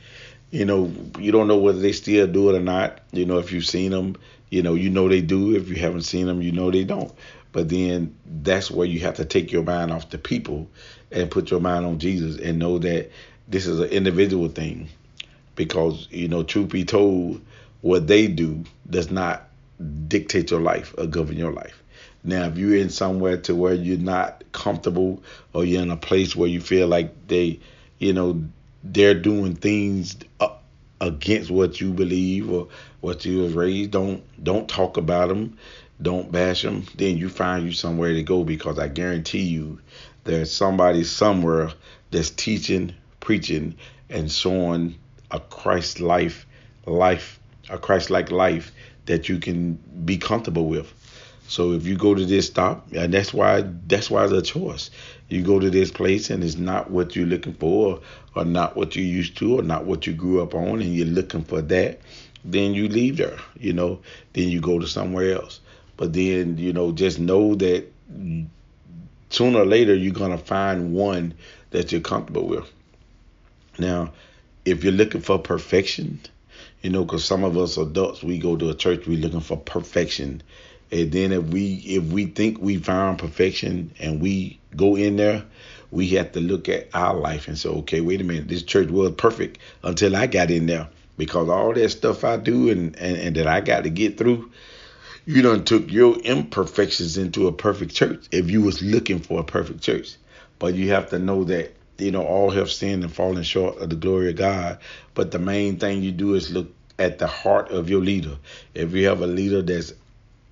you 0.52 0.66
know, 0.66 0.92
you 1.20 1.32
don't 1.32 1.48
know 1.48 1.58
whether 1.58 1.80
they 1.80 1.92
still 1.92 2.26
do 2.26 2.50
it 2.50 2.56
or 2.56 2.62
not. 2.62 3.00
You 3.12 3.26
know, 3.26 3.38
if 3.38 3.52
you've 3.52 3.66
seen 3.66 3.92
them, 3.92 4.16
you 4.50 4.64
know, 4.64 4.74
you 4.74 4.90
know 4.90 5.08
they 5.08 5.22
do. 5.22 5.56
If 5.56 5.70
you 5.70 5.76
haven't 5.76 6.04
seen 6.04 6.26
them, 6.26 6.42
you 6.42 6.52
know 6.52 6.72
they 6.72 6.84
don't. 6.84 7.14
But 7.52 7.70
then 7.70 8.16
that's 8.26 8.70
where 8.70 8.88
you 8.88 9.00
have 9.02 9.16
to 9.16 9.26
take 9.26 9.52
your 9.52 9.64
mind 9.64 9.92
off 9.92 10.10
the 10.10 10.18
people 10.18 10.70
and 11.12 11.32
put 11.32 11.50
your 11.50 11.60
mind 11.60 11.86
on 11.86 12.00
Jesus 12.00 12.40
and 12.40 12.60
know 12.60 12.78
that 12.80 13.10
this 13.48 13.66
is 13.66 13.80
an 13.80 13.90
individual 13.90 14.50
thing. 14.50 14.90
Because, 15.56 16.08
you 16.12 16.28
know, 16.28 16.44
truth 16.44 16.70
be 16.70 16.86
told, 16.86 17.42
what 17.82 18.08
they 18.08 18.28
do 18.28 18.64
does 18.90 19.10
not 19.10 19.48
dictate 20.08 20.52
your 20.52 20.62
life 20.62 20.94
or 20.98 21.08
govern 21.08 21.38
your 21.38 21.52
life. 21.52 21.82
Now, 22.24 22.46
if 22.48 22.58
you're 22.58 22.76
in 22.76 22.90
somewhere 22.90 23.38
to 23.38 23.56
where 23.56 23.74
you're 23.74 23.98
not 23.98 24.44
comfortable 24.52 25.24
or 25.54 25.66
you're 25.66 25.82
in 25.82 25.90
a 25.90 25.98
place 25.98 26.36
where 26.36 26.50
you 26.50 26.60
feel 26.60 26.88
like 26.88 27.28
they, 27.28 27.60
you 27.98 28.14
know, 28.14 28.44
they're 28.84 29.14
doing 29.14 29.56
things 29.56 30.18
against 31.02 31.50
what 31.50 31.80
you 31.80 31.92
believe 31.92 32.52
or 32.52 32.68
what 33.02 33.26
you 33.26 33.40
was 33.40 33.54
raised, 33.54 33.92
don't 33.92 34.22
don't 34.44 34.68
talk 34.68 34.98
about 34.98 35.30
them 35.30 35.58
don't 36.02 36.32
bash 36.32 36.62
them, 36.62 36.86
then 36.96 37.18
you 37.18 37.30
find 37.30 37.66
you 37.66 37.72
somewhere 37.72 38.14
to 38.14 38.24
go 38.24 38.44
because 38.44 38.80
I 38.80 38.88
guarantee 38.88 39.44
you 39.44 39.80
there's 40.24 40.52
somebody 40.52 41.04
somewhere 41.04 41.72
that's 42.12 42.30
teaching, 42.30 42.94
preaching, 43.20 43.76
and 44.10 44.32
showing 44.32 44.98
a 45.32 45.40
Christ 45.40 46.00
life, 46.00 46.46
life, 46.86 47.40
a 47.70 47.78
Christ 47.78 48.10
like 48.10 48.32
life 48.32 48.72
that 49.06 49.28
you 49.28 49.40
can 49.40 49.74
be 50.06 50.18
comfortable 50.18 50.68
with. 50.68 50.94
So 51.48 51.72
if 51.74 51.88
you 51.88 51.98
go 51.98 52.14
to 52.14 52.26
this 52.26 52.46
stop, 52.46 52.88
and 52.94 53.12
that's 53.12 53.34
why 53.34 53.66
that's 53.88 54.10
why 54.10 54.24
it's 54.24 54.34
a 54.34 54.42
choice. 54.42 54.92
You 55.30 55.42
go 55.42 55.60
to 55.60 55.70
this 55.70 55.90
place 55.90 56.30
and 56.30 56.44
it's 56.44 56.58
not 56.58 56.92
what 56.92 57.16
you're 57.16 57.26
looking 57.26 57.56
for, 57.56 57.96
or, 57.96 58.02
or 58.36 58.46
not 58.46 58.76
what 58.76 58.96
you're 58.96 59.06
used 59.06 59.36
to, 59.38 59.60
or 59.60 59.64
not 59.64 59.86
what 59.86 60.06
you 60.06 60.14
grew 60.14 60.44
up 60.44 60.54
on, 60.54 60.82
and 60.82 60.96
you're 60.96 61.08
looking 61.08 61.44
for 61.44 61.62
that. 61.64 62.02
Then 62.46 62.74
you 62.74 62.88
leave 62.88 63.18
there, 63.18 63.38
you 63.60 63.74
know. 63.74 64.00
Then 64.34 64.50
you 64.50 64.62
go 64.62 64.78
to 64.80 64.88
somewhere 64.88 65.34
else. 65.34 65.60
But 66.00 66.14
then, 66.14 66.58
you 66.58 66.72
know, 66.72 66.94
just 66.94 67.20
know 67.20 67.56
that 67.56 67.86
sooner 69.30 69.60
or 69.60 69.66
later 69.66 69.94
you're 69.94 70.14
going 70.14 70.32
to 70.32 70.38
find 70.38 70.94
one 70.94 71.34
that 71.72 71.92
you're 71.92 72.00
comfortable 72.00 72.48
with. 72.48 72.72
Now, 73.78 74.14
if 74.64 74.86
you're 74.86 74.94
looking 74.94 75.20
for 75.20 75.38
perfection, 75.38 76.22
you 76.82 76.90
know, 76.90 77.04
because 77.04 77.26
some 77.26 77.44
of 77.44 77.58
us 77.58 77.76
adults, 77.76 78.24
we 78.24 78.38
go 78.38 78.56
to 78.56 78.70
a 78.70 78.74
church, 78.74 79.08
we're 79.08 79.20
looking 79.20 79.42
for 79.42 79.58
perfection. 79.58 80.42
And 80.90 81.12
then 81.12 81.34
if 81.34 81.44
we 81.44 81.74
if 81.86 82.06
we 82.06 82.28
think 82.28 82.60
we 82.62 82.78
found 82.78 83.20
perfection 83.20 83.92
and 84.00 84.22
we 84.22 84.58
go 84.78 84.96
in 84.96 85.18
there, 85.18 85.44
we 85.92 86.08
have 86.12 86.32
to 86.32 86.40
look 86.40 86.70
at 86.70 86.88
our 86.94 87.14
life 87.14 87.50
and 87.50 87.58
say, 87.58 87.68
okay, 87.68 88.00
wait 88.00 88.22
a 88.22 88.24
minute, 88.24 88.48
this 88.48 88.64
church 88.64 88.88
was 88.88 89.12
perfect 89.16 89.58
until 89.84 90.16
I 90.16 90.28
got 90.28 90.50
in 90.50 90.66
there. 90.66 90.88
Because 91.18 91.50
all 91.50 91.74
that 91.74 91.90
stuff 91.90 92.24
I 92.24 92.38
do 92.38 92.70
and, 92.70 92.96
and, 92.96 93.18
and 93.18 93.36
that 93.36 93.48
I 93.48 93.60
got 93.60 93.84
to 93.84 93.90
get 93.90 94.18
through, 94.18 94.50
you 95.26 95.42
done 95.42 95.66
took 95.66 95.92
your 95.92 96.18
imperfections 96.20 97.18
into 97.18 97.48
a 97.48 97.52
perfect 97.52 97.94
church 97.94 98.26
if 98.32 98.50
you 98.50 98.62
was 98.62 98.82
looking 98.82 99.20
for 99.20 99.40
a 99.40 99.44
perfect 99.44 99.82
church. 99.82 100.16
But 100.58 100.74
you 100.76 100.92
have 100.92 101.10
to 101.12 101.20
know 101.20 101.44
that, 101.46 101.74
you 101.98 102.12
know, 102.12 102.24
all 102.24 102.50
have 102.52 102.72
sinned 102.72 103.04
and 103.04 103.14
fallen 103.14 103.44
short 103.44 103.78
of 103.78 103.90
the 103.90 103.96
glory 103.96 104.30
of 104.30 104.36
God. 104.36 104.80
But 105.14 105.32
the 105.32 105.40
main 105.40 105.78
thing 105.78 106.02
you 106.02 106.12
do 106.12 106.36
is 106.36 106.52
look 106.52 106.74
at 106.98 107.20
the 107.20 107.28
heart 107.28 107.72
of 107.72 107.90
your 107.90 108.02
leader. 108.02 108.38
If 108.74 108.94
you 108.94 109.08
have 109.08 109.22
a 109.22 109.28
leader 109.28 109.62
that 109.62 109.94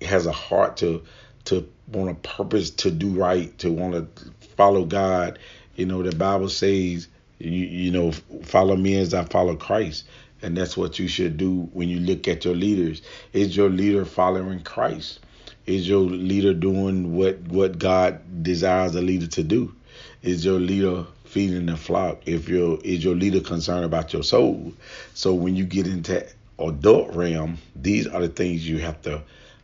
has 0.02 0.26
a 0.26 0.32
heart 0.32 0.78
to 0.78 1.02
to 1.46 1.68
want 1.90 2.10
a 2.10 2.14
purpose 2.14 2.70
to 2.70 2.90
do 2.90 3.08
right, 3.08 3.56
to 3.58 3.72
want 3.72 3.94
to 3.94 4.30
follow 4.56 4.84
God, 4.84 5.38
you 5.76 5.86
know, 5.86 6.02
the 6.02 6.14
Bible 6.14 6.48
says, 6.50 7.08
you, 7.38 7.50
you 7.50 7.90
know, 7.90 8.12
follow 8.42 8.76
me 8.76 8.96
as 8.98 9.14
I 9.14 9.24
follow 9.24 9.56
Christ. 9.56 10.04
And 10.42 10.56
that's 10.56 10.76
what 10.76 10.98
you 10.98 11.08
should 11.08 11.36
do 11.36 11.68
when 11.72 11.88
you 11.88 12.00
look 12.00 12.28
at 12.28 12.44
your 12.44 12.54
leaders. 12.54 13.02
Is 13.32 13.56
your 13.56 13.70
leader 13.70 14.04
following 14.04 14.62
Christ? 14.62 15.20
Is 15.66 15.88
your 15.88 16.00
leader 16.00 16.54
doing 16.54 17.14
what, 17.14 17.40
what 17.42 17.78
God 17.78 18.42
desires 18.42 18.94
a 18.94 19.02
leader 19.02 19.26
to 19.26 19.42
do? 19.42 19.74
Is 20.22 20.44
your 20.44 20.58
leader 20.58 21.04
feeding 21.24 21.66
the 21.66 21.76
flock? 21.76 22.22
If 22.26 22.48
your 22.48 22.78
is 22.82 23.04
your 23.04 23.14
leader 23.14 23.40
concerned 23.40 23.84
about 23.84 24.12
your 24.12 24.22
soul? 24.22 24.72
So 25.14 25.34
when 25.34 25.56
you 25.56 25.64
get 25.64 25.86
into 25.86 26.26
adult 26.58 27.14
realm, 27.14 27.58
these 27.76 28.06
are 28.06 28.20
the 28.20 28.28
things 28.28 28.68
you 28.68 28.78
have 28.78 29.02
to 29.02 29.22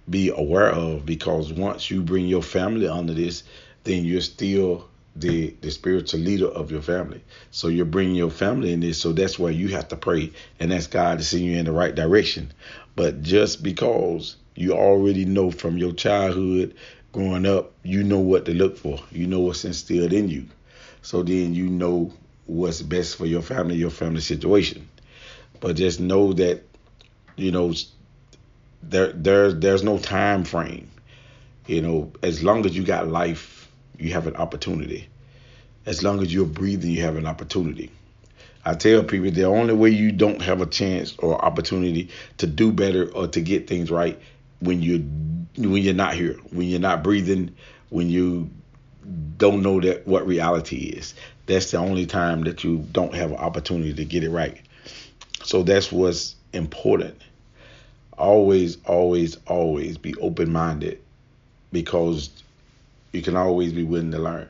be 0.09 0.29
aware 0.29 0.71
of 0.71 1.07
because 1.07 1.53
once 1.53 1.91
you 1.91 2.03
bring 2.03 2.27
your 2.27 2.43
family 2.43 2.87
under 2.87 3.15
this, 3.15 3.43
then 3.85 4.05
you're 4.05 4.21
still 4.21 4.89
the 5.17 5.55
the 5.61 5.71
spiritual 5.71 6.21
leader 6.21 6.49
of 6.49 6.71
your 6.71 6.83
family. 6.83 7.23
So 7.51 7.69
you're 7.69 7.85
bringing 7.85 8.17
your 8.17 8.31
family 8.31 8.73
in 8.73 8.81
this. 8.81 8.99
So 9.01 9.13
that's 9.13 9.39
why 9.39 9.51
you 9.51 9.69
have 9.69 9.89
to 9.89 9.97
pray 9.97 10.33
and 10.59 10.73
ask 10.73 10.91
God 10.91 11.19
to 11.19 11.25
send 11.25 11.45
you 11.45 11.57
in 11.57 11.67
the 11.67 11.73
right 11.73 11.95
direction. 11.95 12.53
But 12.97 13.23
just 13.23 13.63
because 13.63 14.37
you 14.57 14.73
already 14.73 15.25
know 15.25 15.51
from 15.51 15.79
your 15.79 15.93
childhood 15.93 16.75
growing 17.13 17.47
up, 17.47 17.73
you 17.83 18.03
know 18.03 18.19
what 18.19 18.45
to 18.47 18.55
look 18.55 18.77
for. 18.77 18.99
You 19.11 19.27
know 19.27 19.41
what's 19.41 19.65
instilled 19.65 20.13
in 20.13 20.29
you. 20.29 20.47
So 21.03 21.23
then 21.23 21.55
you 21.55 21.69
know 21.69 22.13
what's 22.47 22.83
best 22.83 23.17
for 23.17 23.27
your 23.27 23.43
family, 23.43 23.77
your 23.77 23.91
family 23.91 24.21
situation. 24.21 24.89
But 25.61 25.77
just 25.77 26.01
know 26.01 26.33
that, 26.35 26.63
you 27.37 27.53
know, 27.53 27.73
there 28.83 29.13
there 29.13 29.53
there's 29.53 29.83
no 29.83 29.99
time 29.99 30.45
frame. 30.45 30.91
You 31.67 31.81
know, 31.83 32.13
as 32.23 32.43
long 32.43 32.67
as 32.67 32.77
you 32.77 32.85
got 32.85 33.09
life 33.09 33.54
you 33.99 34.13
have 34.13 34.27
an 34.27 34.37
opportunity. 34.37 35.09
As 35.87 36.03
long 36.03 36.23
as 36.23 36.33
you're 36.33 36.47
breathing, 36.47 36.91
you 36.91 37.03
have 37.03 37.17
an 37.17 37.27
opportunity. 37.27 37.91
I 38.65 38.75
tell 38.75 39.03
people 39.05 39.31
the 39.31 39.45
only 39.45 39.75
way 39.75 39.91
you 39.91 40.11
don't 40.11 40.41
have 40.41 40.63
a 40.63 40.67
chance 40.67 41.15
or 41.19 41.45
opportunity 41.45 42.09
to 42.39 42.47
do 42.47 42.73
better 42.73 43.11
or 43.13 43.27
to 43.29 43.41
get 43.41 43.67
things 43.67 43.91
right 43.91 44.19
when 44.61 44.81
you 44.81 44.99
when 45.57 45.83
you're 45.83 45.95
not 45.95 46.15
here, 46.15 46.35
when 46.51 46.67
you're 46.67 46.81
not 46.81 47.05
breathing, 47.05 47.55
when 47.91 48.09
you 48.09 48.51
don't 49.37 49.63
know 49.63 49.81
that 49.81 50.07
what 50.07 50.27
reality 50.27 50.77
is. 50.77 51.15
That's 51.47 51.71
the 51.71 51.77
only 51.77 52.07
time 52.07 52.45
that 52.45 52.65
you 52.65 52.79
don't 52.91 53.15
have 53.15 53.31
an 53.31 53.37
opportunity 53.37 53.93
to 53.93 54.05
get 54.05 54.25
it 54.25 54.31
right. 54.31 54.61
So 55.45 55.63
that's 55.63 55.93
what's 55.93 56.35
important. 56.53 57.21
Always, 58.17 58.79
always, 58.87 59.37
always 59.47 59.99
be 59.99 60.15
open 60.17 60.51
minded 60.51 61.01
because 61.71 62.31
you 63.15 63.23
can 63.23 63.37
always 63.37 63.73
be 63.73 63.85
willing 63.85 64.11
to 64.11 64.19
learn. 64.19 64.49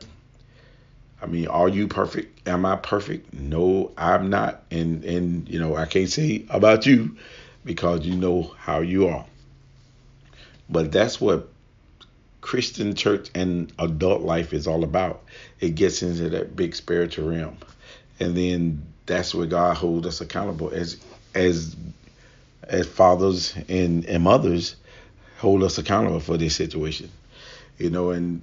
I 1.21 1.27
mean, 1.27 1.47
are 1.47 1.69
you 1.69 1.87
perfect? 1.87 2.47
Am 2.47 2.65
I 2.65 2.75
perfect? 2.75 3.33
No, 3.33 3.91
I'm 3.97 4.29
not. 4.29 4.63
And 4.71 5.03
and 5.05 5.47
you 5.47 5.59
know, 5.59 5.75
I 5.75 5.85
can't 5.85 6.09
say 6.09 6.45
about 6.49 6.85
you 6.85 7.15
because 7.63 8.05
you 8.05 8.15
know 8.15 8.53
how 8.57 8.79
you 8.79 9.07
are. 9.07 9.25
But 10.69 10.91
that's 10.91 11.21
what 11.21 11.49
Christian 12.41 12.95
church 12.95 13.29
and 13.33 13.71
adult 13.79 14.21
life 14.21 14.53
is 14.53 14.67
all 14.67 14.83
about. 14.83 15.23
It 15.59 15.75
gets 15.75 16.01
into 16.03 16.29
that 16.29 16.55
big 16.55 16.75
spiritual 16.75 17.29
realm. 17.29 17.57
And 18.19 18.35
then 18.35 18.85
that's 19.05 19.33
where 19.33 19.47
God 19.47 19.77
holds 19.77 20.07
us 20.07 20.21
accountable 20.21 20.71
as 20.71 20.97
as 21.33 21.75
as 22.63 22.87
fathers 22.87 23.55
and, 23.69 24.05
and 24.05 24.23
mothers 24.23 24.75
hold 25.37 25.63
us 25.63 25.77
accountable 25.77 26.19
for 26.19 26.37
this 26.37 26.55
situation 26.55 27.11
you 27.77 27.89
know, 27.89 28.11
and 28.11 28.41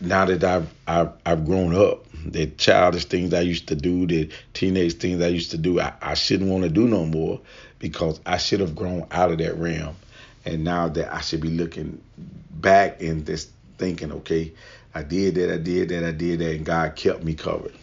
now 0.00 0.24
that 0.24 0.44
I've 0.44 0.72
I've, 0.86 1.12
I've 1.24 1.44
grown 1.46 1.74
up, 1.74 2.04
the 2.24 2.46
childish 2.46 3.04
things 3.06 3.34
I 3.34 3.40
used 3.40 3.68
to 3.68 3.76
do, 3.76 4.06
the 4.06 4.30
teenage 4.52 4.94
things 4.94 5.22
I 5.22 5.28
used 5.28 5.50
to 5.52 5.58
do, 5.58 5.80
I, 5.80 5.92
I 6.00 6.14
shouldn't 6.14 6.50
want 6.50 6.64
to 6.64 6.70
do 6.70 6.86
no 6.88 7.04
more 7.04 7.40
because 7.78 8.20
I 8.24 8.38
should 8.38 8.60
have 8.60 8.74
grown 8.74 9.06
out 9.10 9.30
of 9.30 9.38
that 9.38 9.56
realm. 9.56 9.96
And 10.44 10.64
now 10.64 10.88
that 10.88 11.12
I 11.12 11.20
should 11.20 11.40
be 11.40 11.50
looking 11.50 12.02
back 12.50 13.00
and 13.00 13.24
just 13.26 13.50
thinking, 13.78 14.12
okay, 14.12 14.52
I 14.94 15.02
did 15.02 15.34
that, 15.36 15.52
I 15.52 15.56
did 15.56 15.88
that, 15.90 16.04
I 16.04 16.12
did 16.12 16.40
that, 16.40 16.54
and 16.54 16.64
God 16.64 16.96
kept 16.96 17.24
me 17.24 17.34
covered. 17.34 17.74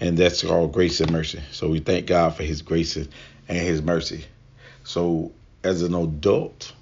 And 0.00 0.18
that's 0.18 0.42
called 0.42 0.72
grace 0.72 1.00
and 1.00 1.10
mercy. 1.10 1.40
So 1.52 1.68
we 1.68 1.80
thank 1.80 2.06
God 2.06 2.36
for 2.36 2.42
His 2.42 2.62
grace 2.62 2.96
and 2.96 3.08
His 3.48 3.80
mercy. 3.80 4.24
So 4.82 5.32
as 5.62 5.82
an 5.82 5.94
adult, 5.94 6.72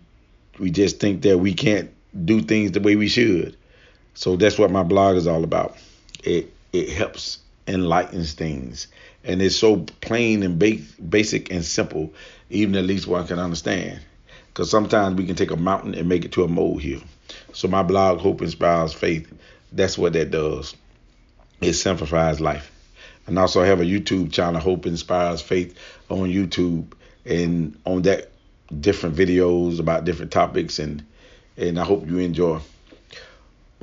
we 0.60 0.70
just 0.70 1.00
think 1.00 1.24
that 1.24 1.40
we 1.40 1.54
can't 1.54 1.90
do 2.26 2.42
things 2.42 2.72
the 2.72 2.80
way 2.80 2.96
we 2.96 3.08
should. 3.08 3.58
So 4.14 4.36
that's 4.36 4.58
what 4.58 4.72
my 4.72 4.84
blog 4.84 5.16
is 5.18 5.28
all 5.28 5.44
about. 5.44 5.78
It 6.24 6.54
it 6.72 6.90
helps 6.90 7.40
enlightens 7.68 8.34
things. 8.34 8.88
And 9.24 9.42
it's 9.42 9.56
so 9.56 9.78
plain 10.02 10.44
and 10.44 10.60
ba- 10.60 10.84
basic 11.10 11.52
and 11.52 11.64
simple 11.64 12.14
even 12.50 12.76
at 12.76 12.84
least 12.84 13.08
one 13.08 13.26
can 13.26 13.40
understand. 13.40 14.02
Because 14.48 14.70
sometimes 14.70 15.16
we 15.16 15.26
can 15.26 15.36
take 15.36 15.52
a 15.52 15.56
mountain 15.56 15.96
and 15.96 16.08
make 16.08 16.26
it 16.26 16.34
to 16.34 16.44
a 16.44 16.48
molehill. 16.48 17.02
So 17.54 17.68
my 17.68 17.84
blog 17.84 18.20
hope 18.20 18.42
inspires 18.42 18.94
faith 18.94 19.32
that's 19.74 19.98
what 19.98 20.14
that 20.14 20.32
does. 20.32 20.76
It 21.62 21.74
simplifies 21.74 22.40
life. 22.40 22.72
And 23.26 23.40
also 23.40 23.62
I 23.62 23.68
have 23.68 23.82
a 23.82 23.86
YouTube 23.86 24.32
channel, 24.32 24.62
Hope 24.62 24.86
Inspires 24.86 25.42
Faith, 25.42 25.78
on 26.10 26.30
YouTube, 26.30 26.94
and 27.26 27.78
on 27.86 28.04
that 28.04 28.30
different 28.80 29.16
videos 29.16 29.80
about 29.80 30.06
different 30.06 30.32
topics, 30.32 30.80
and 30.80 31.04
and 31.58 31.80
I 31.80 31.86
hope 31.86 32.08
you 32.08 32.20
enjoy. 32.20 32.60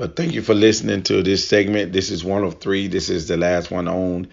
But 0.00 0.16
thank 0.16 0.32
you 0.32 0.40
for 0.40 0.54
listening 0.54 1.02
to 1.02 1.22
this 1.22 1.46
segment. 1.46 1.92
This 1.92 2.10
is 2.10 2.24
one 2.24 2.42
of 2.42 2.58
three. 2.58 2.88
This 2.88 3.10
is 3.10 3.28
the 3.28 3.36
last 3.36 3.70
one 3.70 3.86
on 3.86 4.28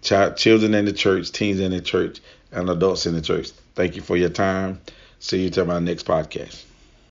child, 0.00 0.38
children 0.38 0.72
in 0.72 0.86
the 0.86 0.92
church, 0.94 1.30
teens 1.32 1.60
in 1.60 1.72
the 1.72 1.82
church, 1.82 2.20
and 2.50 2.70
adults 2.70 3.04
in 3.04 3.12
the 3.12 3.20
church. 3.20 3.50
Thank 3.74 3.96
you 3.96 4.00
for 4.00 4.16
your 4.16 4.30
time. 4.30 4.80
See 5.18 5.42
you 5.42 5.50
till 5.50 5.66
my 5.66 5.80
next 5.80 6.06
podcast. 6.06 6.64